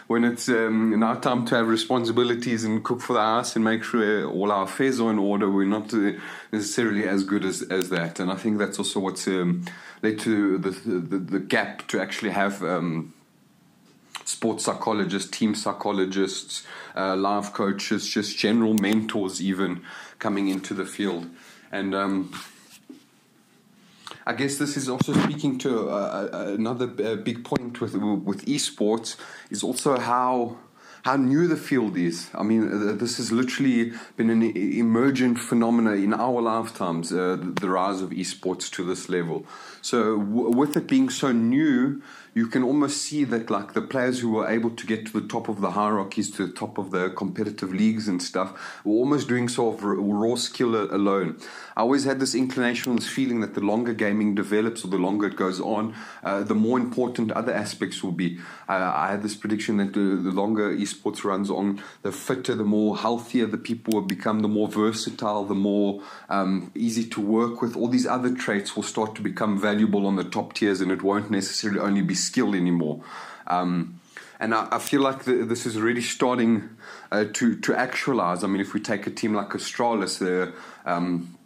[0.07, 3.85] when it's um, now time to have responsibilities and cook for the house and make
[3.85, 6.13] sure all our affairs are in order, we're not uh,
[6.53, 8.21] necessarily as good as, as that.
[8.21, 9.65] And I think that's also what's um,
[10.03, 12.63] led to the, the, the, gap to actually have.
[12.63, 13.15] Um,
[14.25, 16.65] sports psychologists, team psychologists,
[16.97, 19.83] uh, life coaches, just general mentors, even
[20.19, 21.29] coming into the field.
[21.71, 22.33] And um,
[24.27, 28.45] I guess this is also speaking to uh, uh another uh, big point with with
[28.47, 29.17] esports
[29.51, 30.59] is also how
[31.05, 32.31] how new the field is.
[32.33, 37.69] I mean, uh, this has literally been an emergent phenomena in our lifetimes, uh, the
[37.69, 39.45] rise of esports to this level.
[39.81, 42.03] So, with it being so new,
[42.35, 45.29] you can almost see that like the players who were able to get to the
[45.29, 49.29] top of the hierarchies, to the top of the competitive leagues and stuff, were almost
[49.29, 51.39] doing so of raw skill alone.
[51.77, 55.27] I always had this inclination, this feeling that the longer gaming develops or the longer
[55.27, 58.39] it goes on, uh, the more important other aspects will be.
[58.69, 62.65] Uh, I had this prediction that the, the, longer esports runs on, the fitter, the
[62.65, 67.61] more healthier the people will become, the more versatile, the more um, easy to work
[67.61, 67.77] with.
[67.77, 71.03] All these other traits will start to become valuable on the top tiers, and it
[71.03, 73.03] won't necessarily only be skill anymore.
[73.47, 74.01] Um,
[74.41, 76.71] and I, I, feel like the, this is really starting
[77.11, 78.43] uh, to to actualize.
[78.43, 80.53] I mean, if we take a team like Astralis, the
[80.85, 81.39] um,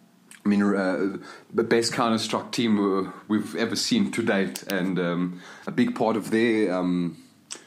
[0.45, 1.19] I mean, uh,
[1.53, 6.17] the best Counter Strike team we've ever seen to date, and um, a big part
[6.17, 7.17] of their um,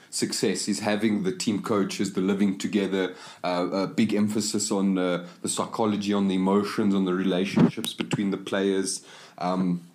[0.10, 5.28] success is having the team coaches, the living together, uh, a big emphasis on uh,
[5.42, 9.04] the psychology, on the emotions, on the relationships between the players.
[9.38, 9.89] Um,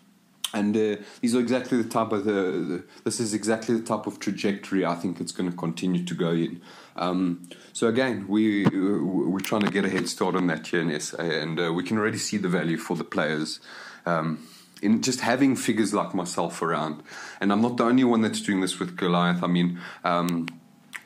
[0.55, 4.07] and uh, these are exactly the type of the, the, this is exactly the type
[4.07, 6.62] of trajectory I think it's going to continue to go in.
[6.96, 11.00] Um, so again, we we're trying to get a head start on that here in
[11.00, 13.61] SA, and uh, we can already see the value for the players.
[14.07, 14.46] Um,
[14.82, 17.02] in just having figures like myself around,
[17.40, 19.42] and I'm not the only one that's doing this with Goliath.
[19.42, 20.46] I mean, um,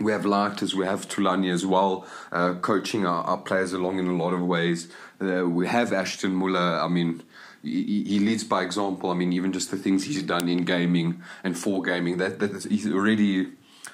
[0.01, 4.07] we have Lighters, we have Tulani as well, uh, coaching our, our, players along in
[4.07, 4.89] a lot of ways.
[5.21, 6.81] Uh, we have Ashton Muller.
[6.81, 7.23] I mean,
[7.63, 9.11] he, he, leads by example.
[9.11, 12.65] I mean, even just the things he's done in gaming and for gaming, that, that
[12.65, 13.49] he's already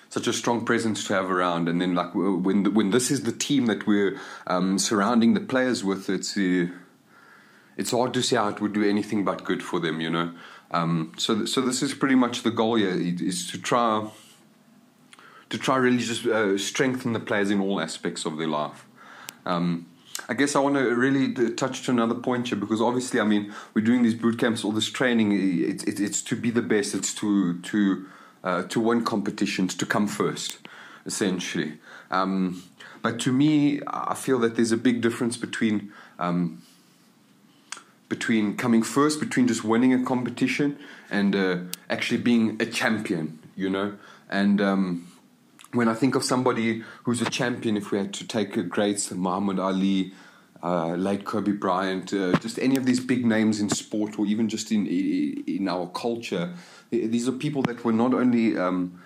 [0.08, 1.68] such a strong presence to have around.
[1.68, 5.40] And then, like when the, when this is the team that we're um, surrounding the
[5.40, 6.68] players with, it's uh,
[7.76, 10.32] it's hard to see how it would do anything but good for them, you know.
[10.70, 14.08] Um, so so this is pretty much the goal here is to try
[15.50, 18.86] to try really just uh, strengthen the players in all aspects of their life.
[19.46, 19.86] Um,
[20.28, 23.52] I guess I want to really touch to another point here because obviously, I mean,
[23.74, 25.32] we're doing these boot camps, all this training.
[25.32, 26.94] It's it, it's to be the best.
[26.94, 28.06] It's to to
[28.42, 30.58] uh, to win competitions, to come first,
[31.04, 31.78] essentially.
[32.10, 32.62] Um,
[33.02, 36.62] but to me, I feel that there's a big difference between um,
[38.08, 40.78] between coming first, between just winning a competition
[41.10, 41.58] and uh,
[41.90, 43.40] actually being a champion.
[43.56, 43.94] You know,
[44.30, 45.06] and um,
[45.74, 49.10] when I think of somebody who's a champion, if we had to take a greats,
[49.10, 50.12] Muhammad Ali,
[50.62, 54.48] uh, late Kobe Bryant, uh, just any of these big names in sport or even
[54.48, 56.54] just in in our culture,
[56.90, 58.98] these are people that were not only um,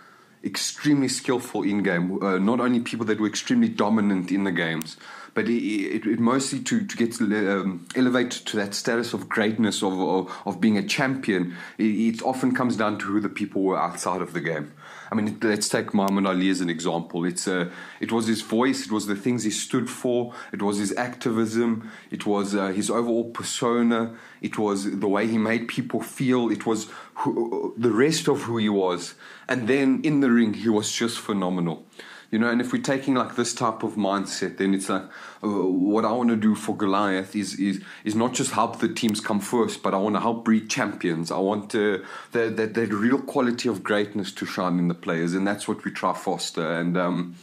[0.45, 2.23] extremely skillful in game.
[2.23, 4.97] Uh, not only people that were extremely dominant in the games,
[5.35, 9.83] but it, it, it mostly to, to get um, elevated to that status of greatness
[9.85, 11.57] of, of, of being a champion.
[11.79, 14.73] It, it, often comes down to who the people were outside of the game.
[15.11, 17.25] I mean, let's take Muhammad Ali as an example.
[17.25, 17.71] It's uh,
[18.01, 21.91] it was his voice, it was the things he stood for, it was his activism,
[22.11, 26.67] it was uh, his overall persona, it was the way he made people feel, it
[26.67, 29.15] was who, the rest of who he was.
[29.49, 31.87] And then in the ring, he was just phenomenal.
[32.31, 35.05] You know, and if we're taking like this type of mindset, then it's like
[35.43, 38.93] uh, what I want to do for Goliath is is is not just help the
[38.93, 41.31] teams come first, but I want to help breed champions.
[41.31, 41.99] I want uh,
[42.33, 45.91] that that real quality of greatness to shine in the players, and that's what we
[45.91, 46.71] try foster.
[46.79, 47.37] And um,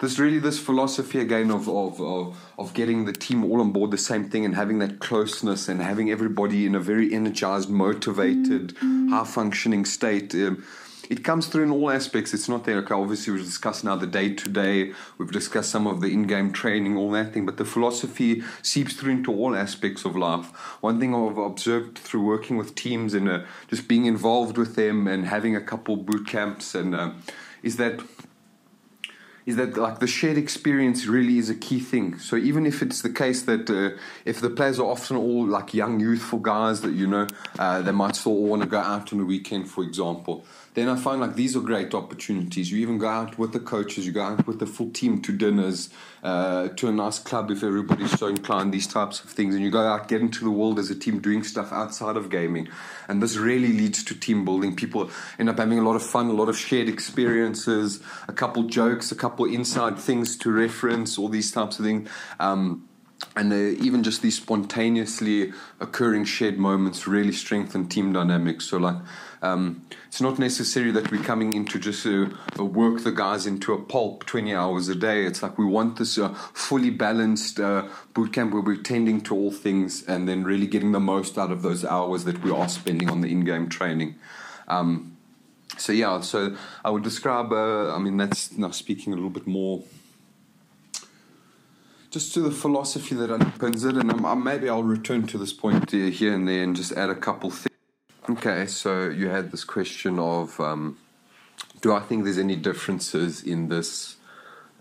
[0.00, 3.90] there's really this philosophy again of, of of of getting the team all on board
[3.90, 8.74] the same thing and having that closeness and having everybody in a very energized, motivated,
[8.80, 10.34] high functioning state.
[10.34, 10.64] Um,
[11.10, 12.32] it comes through in all aspects.
[12.32, 12.78] It's not there.
[12.78, 14.92] Okay, obviously, we've discussed now the day to day.
[15.18, 17.44] We've discussed some of the in game training, all that thing.
[17.46, 20.46] But the philosophy seeps through into all aspects of life.
[20.80, 25.08] One thing I've observed through working with teams and uh, just being involved with them
[25.08, 27.10] and having a couple boot camps and uh,
[27.64, 28.00] is that
[29.50, 32.18] is that like the shared experience really is a key thing.
[32.18, 35.74] So even if it's the case that uh, if the players are often all like
[35.74, 37.26] young, youthful guys that you know,
[37.58, 40.44] uh, they might still all want to go out on the weekend, for example
[40.74, 42.70] then I find like these are great opportunities.
[42.70, 45.32] You even go out with the coaches, you go out with the full team to
[45.32, 45.90] dinners,
[46.22, 49.54] uh, to a nice club if everybody's so inclined, these types of things.
[49.54, 52.30] And you go out, get into the world as a team doing stuff outside of
[52.30, 52.68] gaming.
[53.08, 54.76] And this really leads to team building.
[54.76, 58.62] People end up having a lot of fun, a lot of shared experiences, a couple
[58.64, 62.08] jokes, a couple inside things to reference, all these types of things.
[62.38, 62.88] Um,
[63.36, 68.66] and even just these spontaneously occurring shared moments really strengthen team dynamics.
[68.66, 68.96] So, like,
[69.42, 73.72] um, it's not necessary that we're coming in to just uh, work the guys into
[73.72, 75.24] a pulp 20 hours a day.
[75.24, 79.34] It's like we want this uh, fully balanced uh, boot camp where we're tending to
[79.34, 82.68] all things and then really getting the most out of those hours that we are
[82.68, 84.16] spending on the in game training.
[84.68, 85.16] Um,
[85.78, 89.46] so, yeah, so I would describe, uh, I mean, that's now speaking a little bit
[89.46, 89.82] more
[92.10, 95.94] just to the philosophy that underpins it, and um, maybe I'll return to this point
[95.94, 97.68] uh, here and there and just add a couple things.
[98.28, 100.98] Okay, so you had this question of um,
[101.80, 104.16] do I think there's any differences in this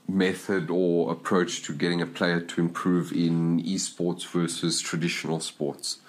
[0.07, 5.99] method or approach to getting a player to improve in esports versus traditional sports?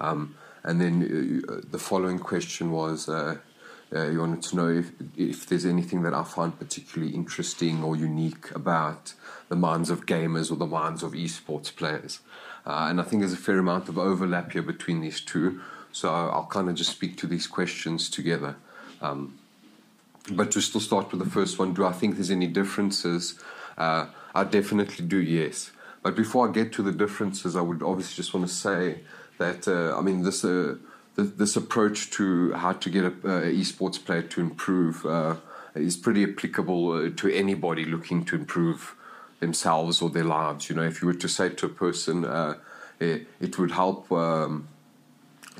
[0.00, 3.38] Um, and then uh, the following question was uh,
[3.94, 7.96] uh, you wanted to know if, if there's anything that I find particularly interesting or
[7.96, 9.14] unique about
[9.48, 12.20] the minds of gamers or the minds of esports players.
[12.66, 15.60] Uh, and I think there's a fair amount of overlap here between these two.
[15.90, 18.56] So I'll kind of just speak to these questions together.
[19.00, 19.38] Um,
[20.30, 23.40] but to still start with the first one, do I think there's any differences?
[23.78, 25.70] Uh, I definitely do, yes.
[26.02, 29.00] But before I get to the differences, I would obviously just want to say
[29.38, 30.76] that, uh, I mean, this, uh,
[31.18, 35.36] this approach to how to get a, a esports player to improve uh,
[35.74, 38.94] is pretty applicable uh, to anybody looking to improve
[39.40, 40.70] themselves or their lives.
[40.70, 42.54] You know, if you were to say to a person, uh,
[43.00, 44.10] it, it, would help.
[44.12, 44.68] Um,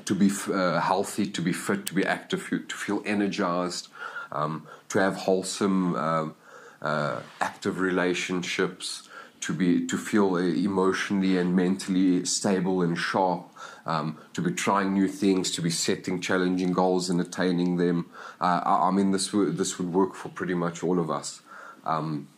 [0.05, 3.89] to be uh, healthy, to be fit, to be active, to feel energized,
[4.33, 6.35] um, to have wholesome, um,
[6.81, 9.09] uh, active relationships,
[9.41, 13.48] to be to feel uh, emotionally and mentally stable and sharp,
[13.89, 18.11] um, to be trying new things, to be setting challenging goals and attaining them.
[18.41, 21.41] Uh, I, I, mean, this would this would work for pretty much all of us.
[21.85, 22.29] Um,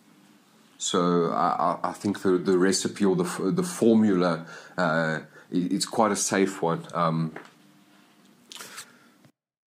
[0.79, 4.47] so I, I, think the the recipe or the the formula
[4.79, 5.19] uh,
[5.51, 6.87] it's quite a safe one.
[6.95, 7.35] Um,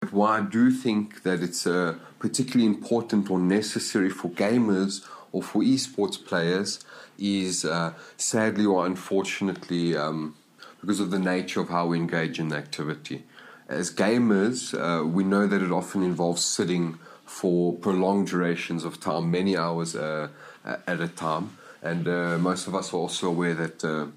[0.09, 5.61] why I do think that it's uh, particularly important or necessary for gamers or for
[5.61, 6.79] esports players
[7.19, 10.35] is uh, sadly or unfortunately um,
[10.83, 13.23] because of the nature of how we engage in the activity.
[13.69, 19.31] As gamers, uh, we know that it often involves sitting for prolonged durations of time,
[19.31, 20.27] many hours uh,
[20.65, 24.07] at a time, and uh, most of us are also aware that uh,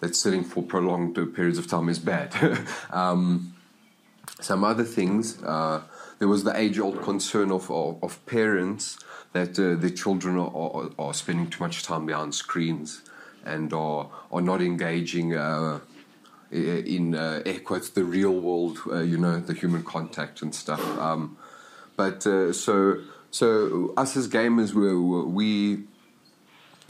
[0.00, 2.34] that sitting for prolonged periods of time is bad.
[2.90, 3.54] um,
[4.40, 5.40] some other things.
[5.40, 5.82] Uh,
[6.18, 8.98] there was the age-old concern of, of, of parents
[9.32, 13.02] that uh, their children are, are, are, spending too much time behind screens
[13.46, 15.78] and are, are not engaging uh,
[16.50, 20.84] in uh, air quotes the real world, uh, you know, the human contact and stuff.
[20.98, 21.38] Um,
[21.96, 24.94] but uh, so so us as gamers, we,
[25.38, 25.84] we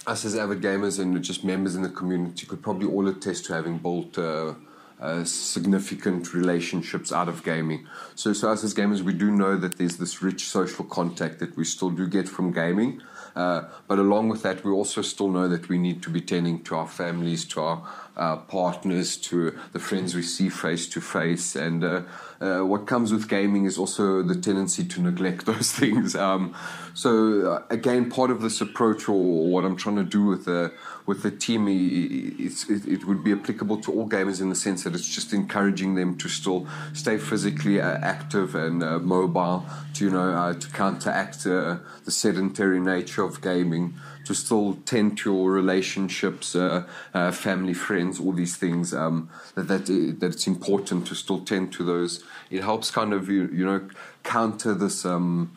[0.06, 3.54] us as avid gamers and just members in the community could probably all attest to
[3.54, 7.86] having built uh, significant relationships out of gaming.
[8.14, 11.56] So, so us as gamers, we do know that there's this rich social contact that
[11.56, 13.02] we still do get from gaming.
[13.36, 16.64] Uh, but along with that, we also still know that we need to be tending
[16.64, 21.54] to our families, to our uh, partners, to the friends we see face to face.
[21.54, 22.02] And uh,
[22.40, 26.14] uh what comes with gaming is also the tendency to neglect those things.
[26.16, 26.54] Um,
[26.94, 30.72] so uh, again, part of this approach, or what I'm trying to do with the
[31.04, 34.92] with the team, it, it, would be applicable to all gamers in the sense that
[34.92, 39.64] it's just encouraging them to still stay physically uh, active and mobile,
[39.94, 43.94] to you know to counteract the sedentary nature of gaming,
[44.26, 46.84] to still tend to your relationships, uh,
[47.32, 48.92] family, friends, all these things.
[48.92, 49.86] Um, that that
[50.20, 52.22] that it's important to still tend to those.
[52.50, 53.88] It helps kind of you, you know
[54.22, 55.04] counter this.
[55.04, 55.56] Um,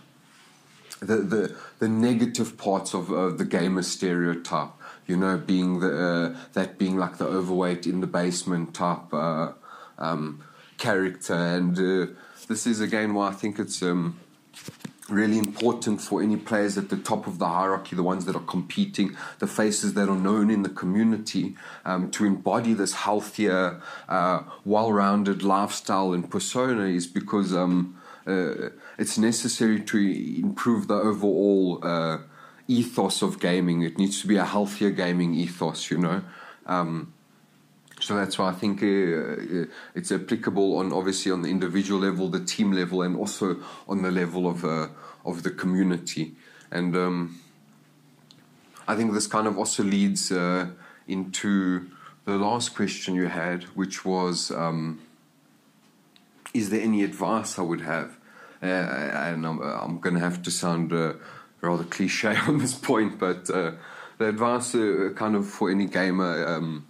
[1.00, 4.72] the, the the negative parts of uh, the gamer stereotype.
[5.08, 9.54] You know, being the uh, that being like the overweight in the basement type uh,
[9.98, 10.44] um,
[10.78, 12.14] character, and uh,
[12.48, 13.82] this is again why I think it's.
[13.82, 14.20] Um,
[15.10, 18.46] really important for any players at the top of the hierarchy, the ones that are
[18.46, 21.56] competing, the faces that are known in the community,
[21.86, 28.70] um, to embody this healthier, uh, well rounded lifestyle and persona is because um, uh,
[28.98, 32.20] it's necessary to improve the overall uh,
[32.68, 33.82] ethos of gaming.
[33.82, 36.24] It needs to be a healthier gaming ethos, you know.
[36.66, 37.14] Um,
[38.00, 42.30] so that's why I think uh, uh, it's applicable on obviously on the individual level,
[42.30, 44.88] the team level, and also on the level of uh,
[45.26, 46.34] of the community.
[46.72, 47.42] And um,
[48.88, 50.68] I think this kind of also leads uh,
[51.08, 51.90] into
[52.26, 55.02] the last question you had, which was, um,
[56.54, 58.18] is there any advice I would have?
[58.62, 61.14] Uh, and I'm, I'm going to have to sound uh,
[61.62, 63.78] rather cliche on this point, but the
[64.20, 64.72] advice
[65.16, 66.89] kind of for any gamer um,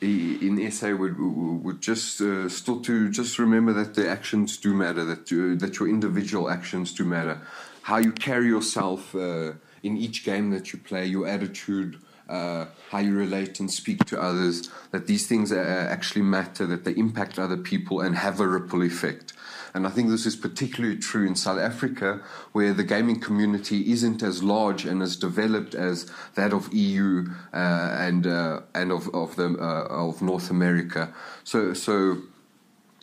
[0.00, 5.04] in SA would would just uh, still to just remember that the actions do matter,
[5.04, 7.40] that you, that your individual actions do matter,
[7.82, 12.98] how you carry yourself uh, in each game that you play, your attitude, uh, how
[12.98, 17.56] you relate and speak to others, that these things actually matter, that they impact other
[17.56, 19.32] people and have a ripple effect.
[19.76, 22.22] And I think this is particularly true in South Africa,
[22.52, 27.94] where the gaming community isn't as large and as developed as that of EU uh,
[28.00, 31.12] and uh, and of of the uh, of North America.
[31.44, 32.22] So so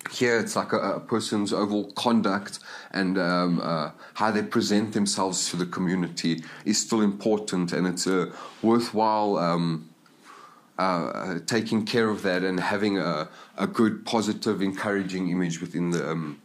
[0.10, 2.58] here it's like a, a person's overall conduct
[2.90, 8.08] and um, uh, how they present themselves to the community is still important, and it's
[8.08, 8.32] a
[8.64, 9.38] worthwhile.
[9.38, 9.90] Um,
[10.80, 16.10] uh, taking care of that and having a, a good, positive, encouraging image within the
[16.10, 16.42] um,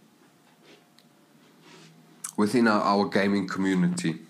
[2.39, 4.20] within our, our gaming community.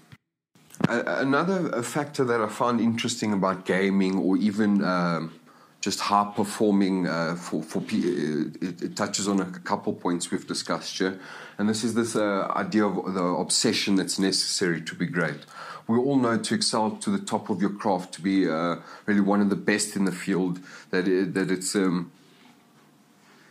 [0.88, 5.38] another factor that I found interesting about gaming, or even um,
[5.80, 10.46] just high performing uh, for for uh, it, it, touches on a couple points we've
[10.46, 11.20] discussed here,
[11.58, 15.40] and this is this uh, idea of the obsession that's necessary to be great.
[15.86, 19.20] We all know to excel to the top of your craft, to be uh, really
[19.20, 22.12] one of the best in the field, that it, that it's um,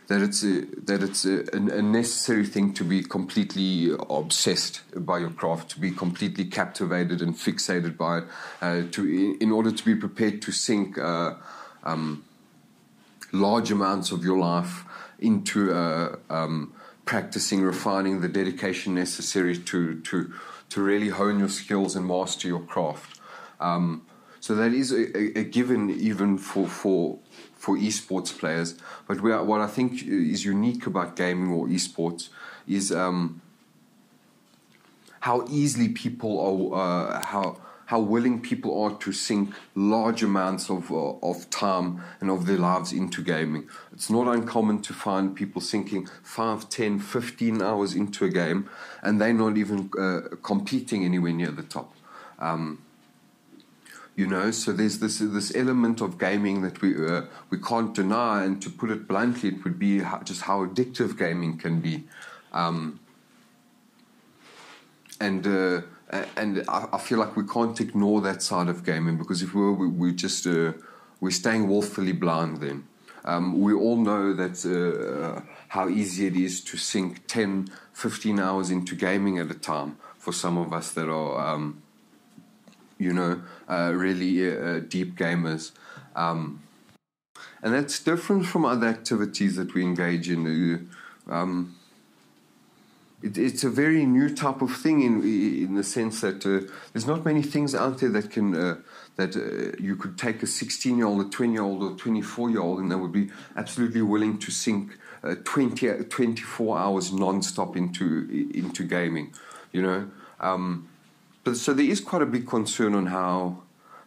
[0.08, 5.30] that it's a, that it's a, a, necessary thing to be completely obsessed by your
[5.30, 8.24] craft, to be completely captivated and fixated by it,
[8.62, 11.34] uh, to in order to be prepared to sink uh,
[11.84, 12.24] um,
[13.32, 14.84] large amounts of your life
[15.18, 16.72] into uh, um,
[17.04, 20.32] practicing, refining the dedication necessary to to
[20.70, 23.20] to really hone your skills and master your craft.
[23.60, 24.06] Um,
[24.40, 27.18] so that is a, a, given even for for
[27.58, 28.76] for esports players.
[29.06, 32.30] But what I think is unique about gaming or esports
[32.66, 33.42] is um,
[35.20, 40.92] how easily people are, uh, how how willing people are to sink large amounts of
[40.92, 43.68] uh, of time and of their lives into gaming.
[43.92, 48.68] It's not uncommon to find people sinking 5, 10, 15 hours into a game
[49.02, 51.94] and they're not even uh, competing anywhere near the top.
[52.38, 52.82] Um,
[54.18, 54.50] you know?
[54.50, 58.68] So there's this this element of gaming that we uh, we can't deny and to
[58.68, 62.04] put it bluntly it would be just how addictive gaming can be.
[62.52, 62.98] Um,
[65.20, 65.82] and uh,
[66.36, 69.60] and I, I, feel like we can't ignore that side of gaming because if we
[69.60, 70.72] were we, we just uh,
[71.20, 72.88] we're staying willfully blind then.
[73.24, 78.70] Um, we all know that uh, how easy it is to sink 10 15 hours
[78.70, 81.82] into gaming at a time for some of us that are um,
[82.98, 85.72] you know, uh, really uh, deep gamers.
[86.16, 86.62] Um,
[87.62, 90.88] and that's different from other activities that we engage in.
[91.28, 91.76] Uh, um,
[93.22, 97.06] it, it's a very new type of thing in in the sense that uh, there's
[97.06, 98.76] not many things out there that can uh,
[99.16, 102.50] that uh, you could take a 16 year old, a 20 year old, or 24
[102.50, 107.76] year old, and they would be absolutely willing to sink uh, 20, 24 hours non-stop
[107.76, 109.34] into into gaming.
[109.72, 110.88] You know, um,
[111.44, 113.62] but so there is quite a big concern on how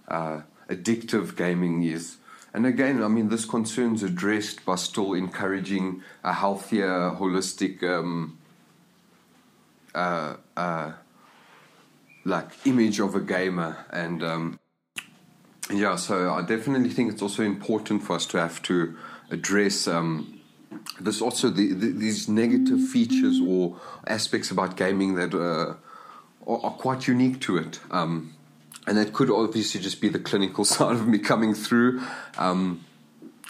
[0.07, 2.17] uh, addictive gaming is.
[2.53, 8.37] And again, I mean, this concern's addressed by still encouraging a healthier, holistic, um,
[9.95, 10.91] uh, uh,
[12.25, 13.85] like image of a gamer.
[13.89, 14.59] And um,
[15.73, 18.97] yeah, so I definitely think it's also important for us to have to
[19.29, 20.41] address um,
[20.99, 25.75] this also the, the, these negative features or aspects about gaming that uh,
[26.47, 27.79] are, are, quite unique to it.
[27.91, 28.35] Um,
[28.87, 32.01] and that could obviously just be the clinical side of me coming through.
[32.37, 32.85] Um,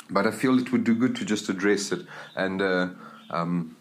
[0.10, 2.06] but I feel it would do good to just address it.
[2.36, 2.90] And, uh,
[3.30, 3.78] um,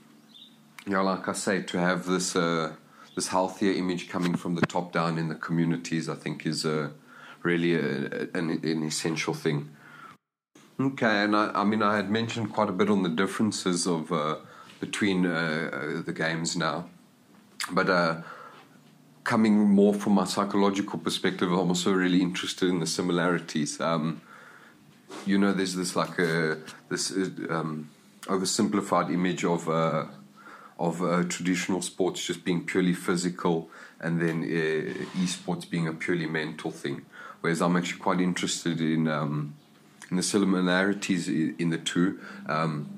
[0.86, 2.74] you know, like I say, to have this, uh,
[3.16, 6.90] this healthier image coming from the top down in the communities, I think is uh,
[7.42, 9.70] really a, an, an, essential thing.
[10.78, 14.12] Okay, and I, I, mean, I had mentioned quite a bit on the differences of
[14.12, 14.36] uh,
[14.78, 16.88] between uh, uh, the games now.
[17.70, 17.90] But
[19.24, 23.80] coming more from a psychological perspective, I'm also really interested in the similarities.
[23.80, 24.20] Um,
[25.26, 26.58] you know, there's this like a
[26.88, 27.10] this
[27.50, 27.90] um,
[28.22, 30.06] oversimplified image of uh,
[30.78, 33.68] of uh, traditional sports just being purely physical,
[34.00, 37.04] and then uh, esports being a purely mental thing.
[37.40, 39.54] Whereas I'm actually quite interested in um,
[40.10, 42.18] in the similarities in the two.
[42.46, 42.88] Um,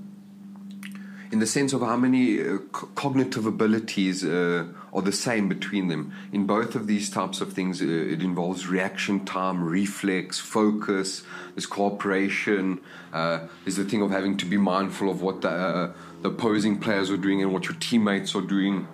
[1.33, 2.59] in the sense of how many uh,
[2.95, 6.13] cognitive abilities uh, are the same between them.
[6.33, 11.23] In both of these types of things, uh, it involves reaction time, reflex, focus,
[11.55, 12.81] there's cooperation,
[13.13, 16.79] uh, there's the thing of having to be mindful of what the, uh, the opposing
[16.79, 18.87] players are doing and what your teammates are doing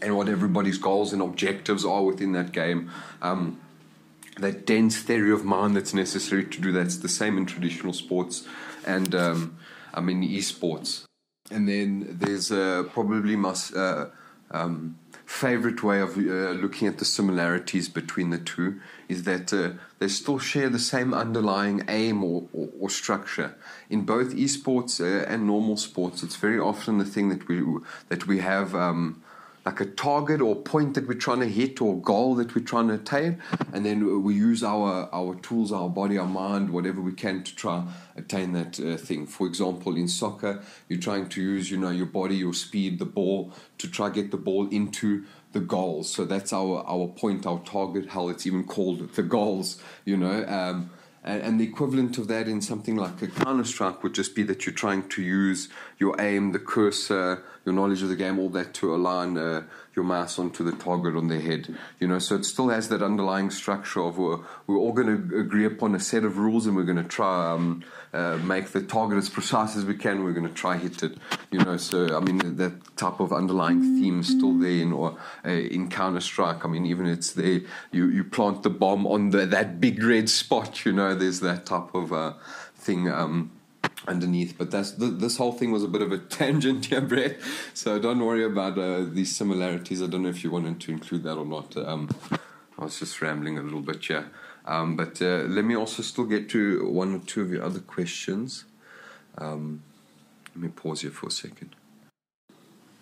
[0.00, 2.90] and what everybody's goals and objectives are within that game.
[3.20, 3.60] Um,
[4.38, 8.46] that dense theory of mind that's necessary to do that's the same in traditional sports
[8.84, 9.56] and um,
[9.92, 11.04] I mean esports.
[11.50, 14.06] And then there's uh, probably my uh,
[14.50, 19.70] um, favorite way of uh, looking at the similarities between the two is that uh,
[19.98, 23.54] they still share the same underlying aim or, or, or structure.
[23.88, 27.62] In both esports uh, and normal sports, it's very often the thing that we
[28.08, 28.74] that we have.
[28.74, 29.22] Um,
[29.64, 32.88] like a target or point that we're trying to hit or goal that we're trying
[32.88, 33.40] to attain.
[33.72, 37.56] And then we use our our tools our body our mind whatever we can to
[37.56, 37.84] try
[38.16, 39.26] attain that uh, thing.
[39.26, 43.06] For example in soccer you're trying to use you know your body your speed the
[43.06, 47.60] ball to try get the ball into the goals so that's our our point our
[47.60, 50.90] target how it's even called the goals you know um,
[51.24, 54.66] and, the equivalent of that in something like a Counter Strike would just be that
[54.66, 55.68] you're trying to use
[55.98, 59.62] your aim, the cursor, your knowledge of the game, all that to align uh,
[59.96, 61.74] your mouse onto the target on their head.
[62.00, 65.38] You know, so it still has that underlying structure of we're, we're all going to
[65.38, 68.82] agree upon a set of rules and we're going to try um, uh, make the
[68.82, 70.24] target as precise as we can.
[70.24, 71.16] We're going to try hit it.
[71.50, 75.16] You know, so I mean that type of underlying theme is still there in or
[75.44, 76.64] uh, in Counter Strike.
[76.64, 77.60] I mean, even it's there.
[77.92, 80.84] You you plant the bomb on the, that big red spot.
[80.84, 82.34] You know, there's that type of uh,
[82.76, 83.08] thing.
[83.08, 83.50] Um,
[84.06, 84.56] underneath.
[84.56, 87.38] But that's th- this whole thing was a bit of a tangent here, Brett.
[87.72, 90.02] So don't worry about uh, these similarities.
[90.02, 91.76] I don't know if you wanted to include that or not.
[91.76, 92.08] Um,
[92.78, 94.24] I was just rambling a little bit, yeah.
[94.66, 97.80] Um, but uh, let me also still get to one or two of your other
[97.80, 98.64] questions.
[99.36, 99.82] Um,
[100.54, 101.74] let me pause here for a second.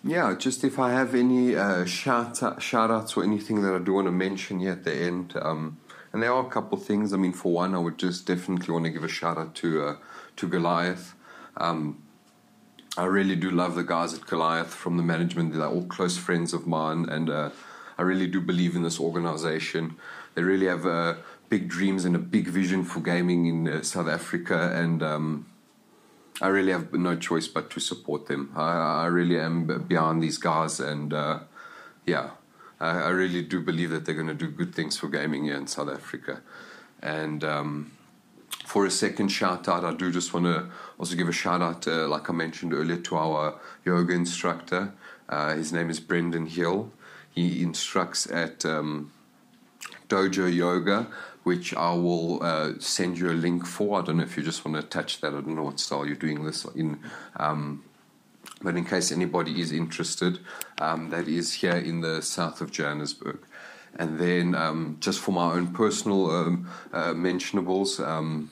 [0.03, 3.79] Yeah, just if I have any uh, shout, out, shout outs or anything that I
[3.79, 5.33] do want to mention here at the end.
[5.41, 5.77] Um,
[6.11, 7.13] and there are a couple things.
[7.13, 9.83] I mean, for one, I would just definitely want to give a shout out to
[9.83, 9.95] uh,
[10.37, 11.13] to Goliath.
[11.57, 12.03] Um,
[12.95, 15.53] I really do love the guys at Goliath from the management.
[15.53, 17.49] They're all close friends of mine, and uh,
[17.97, 19.95] I really do believe in this organization.
[20.35, 21.15] They really have uh,
[21.49, 25.47] big dreams and a big vision for gaming in uh, South Africa, and um,
[26.39, 28.51] I really have no choice but to support them.
[28.55, 31.39] I, I really am behind these guys, and uh,
[32.05, 32.31] yeah,
[32.79, 35.57] I, I, really do believe that they're going to do good things for gaming here
[35.57, 36.43] in South Africa,
[37.01, 37.43] and.
[37.43, 37.91] Um,
[38.65, 41.85] for a second shout out, I do just want to also give a shout out,
[41.87, 44.93] like I mentioned earlier, to our yoga instructor.
[45.29, 46.91] Uh, his name is Brendon Hill.
[47.33, 49.11] He instructs at um,
[50.07, 51.07] Dojo Yoga,
[51.43, 53.99] which I will uh, send you a link for.
[53.99, 55.29] I don't know if you just want to attach that.
[55.29, 56.99] I don't know what style you're doing this in.
[57.35, 57.83] Um,
[58.61, 60.39] but in case anybody is interested,
[60.79, 63.39] um, that is here in the south of Johannesburg.
[63.95, 68.51] And then um, just for my own personal um, uh, mentionables, um,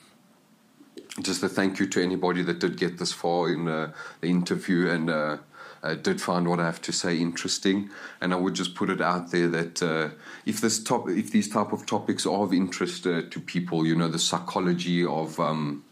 [1.20, 4.88] just a thank you to anybody that did get this far in uh, the interview
[4.88, 5.38] and uh,
[5.82, 7.90] uh, did find what I have to say interesting,
[8.20, 10.10] and I would just put it out there that uh,
[10.46, 13.96] if this top, if these type of topics are of interest uh, to people, you
[13.96, 15.84] know, the psychology of um,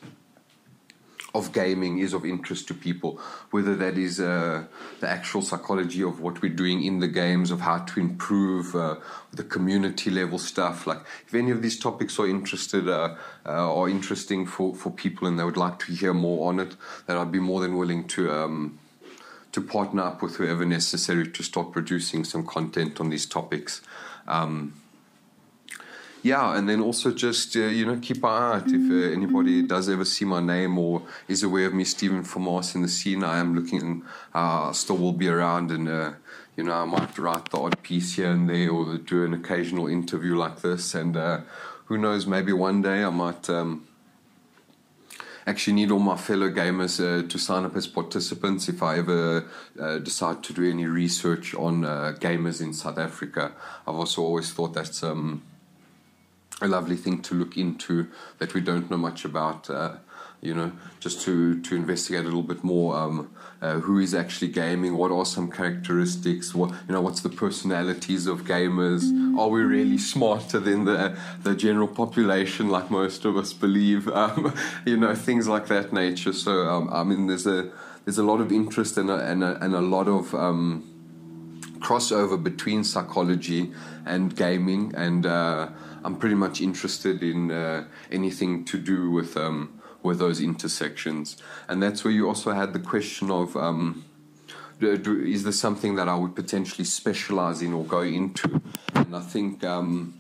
[1.35, 3.21] of gaming is of interest to people,
[3.51, 4.65] whether that is uh,
[5.01, 8.97] the actual psychology of what we're doing in the games, of how to improve uh,
[9.33, 10.87] the community level stuff.
[10.87, 13.17] Like, if any of these topics are interested uh,
[13.47, 16.77] uh or interesting for, for people and they would like to hear more on it,
[17.07, 18.33] then I'd be more than willing to.
[18.33, 18.79] Um,
[19.53, 23.83] to partner up with whoever necessary to start producing some content on these topics.
[24.29, 24.75] Um,
[26.23, 29.63] yeah, and then also just uh, you know keep an eye out if uh, anybody
[29.63, 33.25] does ever see my name or is aware of me, Stephan Vermaas in the scene.
[33.25, 34.03] I am looking,
[34.35, 36.13] uh, still will be around, and uh,
[36.57, 39.87] you know I might write the odd piece here and there, or do an occasional
[39.87, 41.41] interview like this, and uh,
[41.87, 43.49] who knows, maybe one day I might.
[43.49, 43.87] Um,
[45.47, 49.49] actually need all my fellow gamers uh, to sign up as participants if I ever
[49.81, 53.53] uh, decide to do any research on uh, gamers in South Africa.
[53.87, 55.43] I've also always thought that's um,
[56.61, 58.09] a lovely thing to look into
[58.39, 59.71] that we don't know much about.
[59.71, 59.97] Uh,
[60.43, 62.97] you know, just to to investigate a little bit more.
[62.97, 63.31] Um,
[63.61, 64.97] uh, who is actually gaming?
[64.97, 66.55] What are some characteristics?
[66.55, 67.03] What you know?
[67.03, 69.03] What's the personalities of gamers?
[69.39, 74.09] Are we really smarter than the the general population, like most of us believe?
[74.21, 74.53] Um,
[74.85, 76.35] you know, things like that nature.
[76.35, 77.71] So um, I mean, there's a
[78.05, 80.85] there's a lot of interest and a, and a, and a lot of um,
[81.79, 83.73] crossover between psychology
[84.05, 85.69] and gaming, and uh,
[86.05, 91.37] I'm pretty much interested in uh, anything to do with um, with those intersections,
[91.69, 93.57] and that's where you also had the question of.
[93.57, 94.05] Um,
[94.83, 98.63] is there something that I would potentially specialize in or go into?
[98.95, 100.19] And I think um,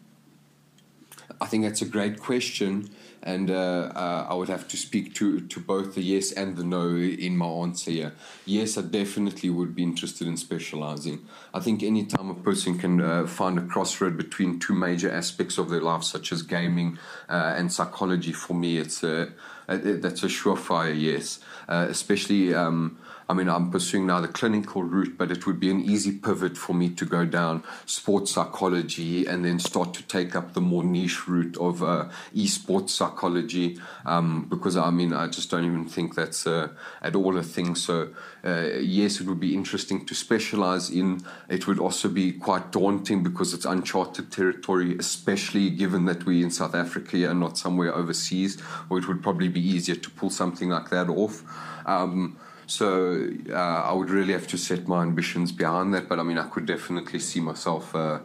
[1.41, 2.91] I think that's a great question
[3.23, 6.65] and uh, uh, I would have to speak to, to both the yes and the
[6.65, 8.13] no in my answer here.
[8.47, 11.27] Yes, I definitely would be interested in specializing.
[11.53, 15.69] I think anytime a person can uh, find a crossroad between two major aspects of
[15.69, 16.99] their life, such as gaming
[17.29, 19.33] uh, and psychology, for me, it's a,
[19.67, 21.41] that's a surefire yes.
[21.69, 22.99] Uh, especially um,
[23.31, 26.59] I mean, I'm pursuing now the clinical route, but it would be an easy pivot
[26.59, 30.83] for me to go down sports psychology and then start to take up the more
[30.83, 33.79] niche route of uh, esports psychology.
[34.05, 36.71] Um, because I mean, I just don't even think that's uh,
[37.03, 37.77] at all a thing.
[37.77, 38.09] So,
[38.45, 41.23] uh, yes, it would be interesting to specialize in.
[41.49, 46.51] It would also be quite daunting because it's uncharted territory, especially given that we're in
[46.51, 50.69] South Africa and not somewhere overseas, or it would probably be easier to pull something
[50.69, 51.45] like that off.
[51.87, 52.37] Um,
[52.71, 56.09] so uh, I would really have to set my ambitions behind that.
[56.09, 58.21] But I mean, I could definitely see myself uh,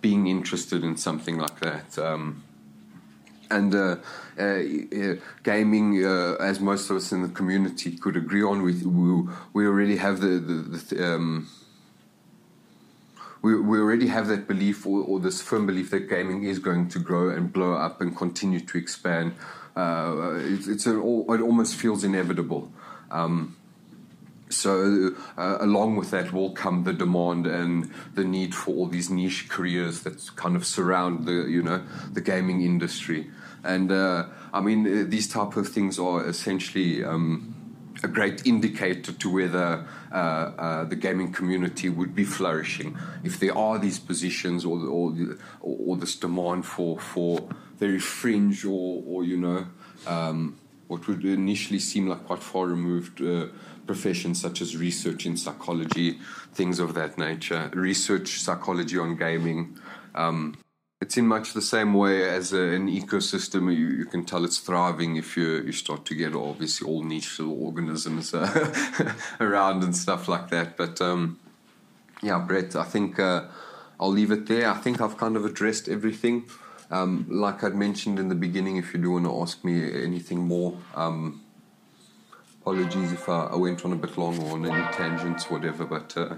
[0.00, 1.96] being interested in something like that.
[1.98, 2.42] Um,
[3.50, 3.96] and uh,
[4.36, 5.14] uh
[5.44, 8.72] gaming, uh, as most of us in the community could agree on, we
[9.52, 11.48] we, already have the the, the um,
[13.42, 16.88] we, we already have that belief or, or, this firm belief that gaming is going
[16.88, 19.34] to grow and blow up and continue to expand.
[19.76, 22.72] Uh, it's, it's an, it almost feels inevitable.
[23.10, 23.56] Um,
[24.54, 29.10] so uh, along with that will come the demand and the need for all these
[29.10, 31.82] niche careers that kind of surround the you know
[32.12, 33.30] the gaming industry.
[33.62, 37.54] And uh, i mean uh, these type of things are essentially um,
[38.02, 42.96] a great indicator to whether uh, uh, the gaming community would be flourishing.
[43.24, 45.14] If there are these positions or or,
[45.60, 47.48] or this demand for for
[47.78, 49.66] very fringe or or you know
[50.06, 53.46] um, what would initially seem like quite far removed uh,
[53.86, 56.18] professions such as research in psychology,
[56.52, 59.78] things of that nature, research psychology on gaming.
[60.14, 60.56] Um,
[61.00, 63.64] it's in much the same way as a, an ecosystem.
[63.64, 67.38] You, you, can tell it's thriving if you, you start to get obviously all niche
[67.38, 70.78] little organisms uh, around and stuff like that.
[70.78, 71.38] But um,
[72.22, 73.44] yeah, Brett, I think uh,
[74.00, 74.70] I'll leave it there.
[74.70, 76.46] I think I've kind of addressed everything.
[76.90, 80.46] Um, like I'd mentioned in the beginning, if you do want to ask me anything
[80.46, 81.43] more, um,
[82.64, 86.16] apologies if I, I, went on a bit long or on any tangents, whatever, but
[86.16, 86.36] uh,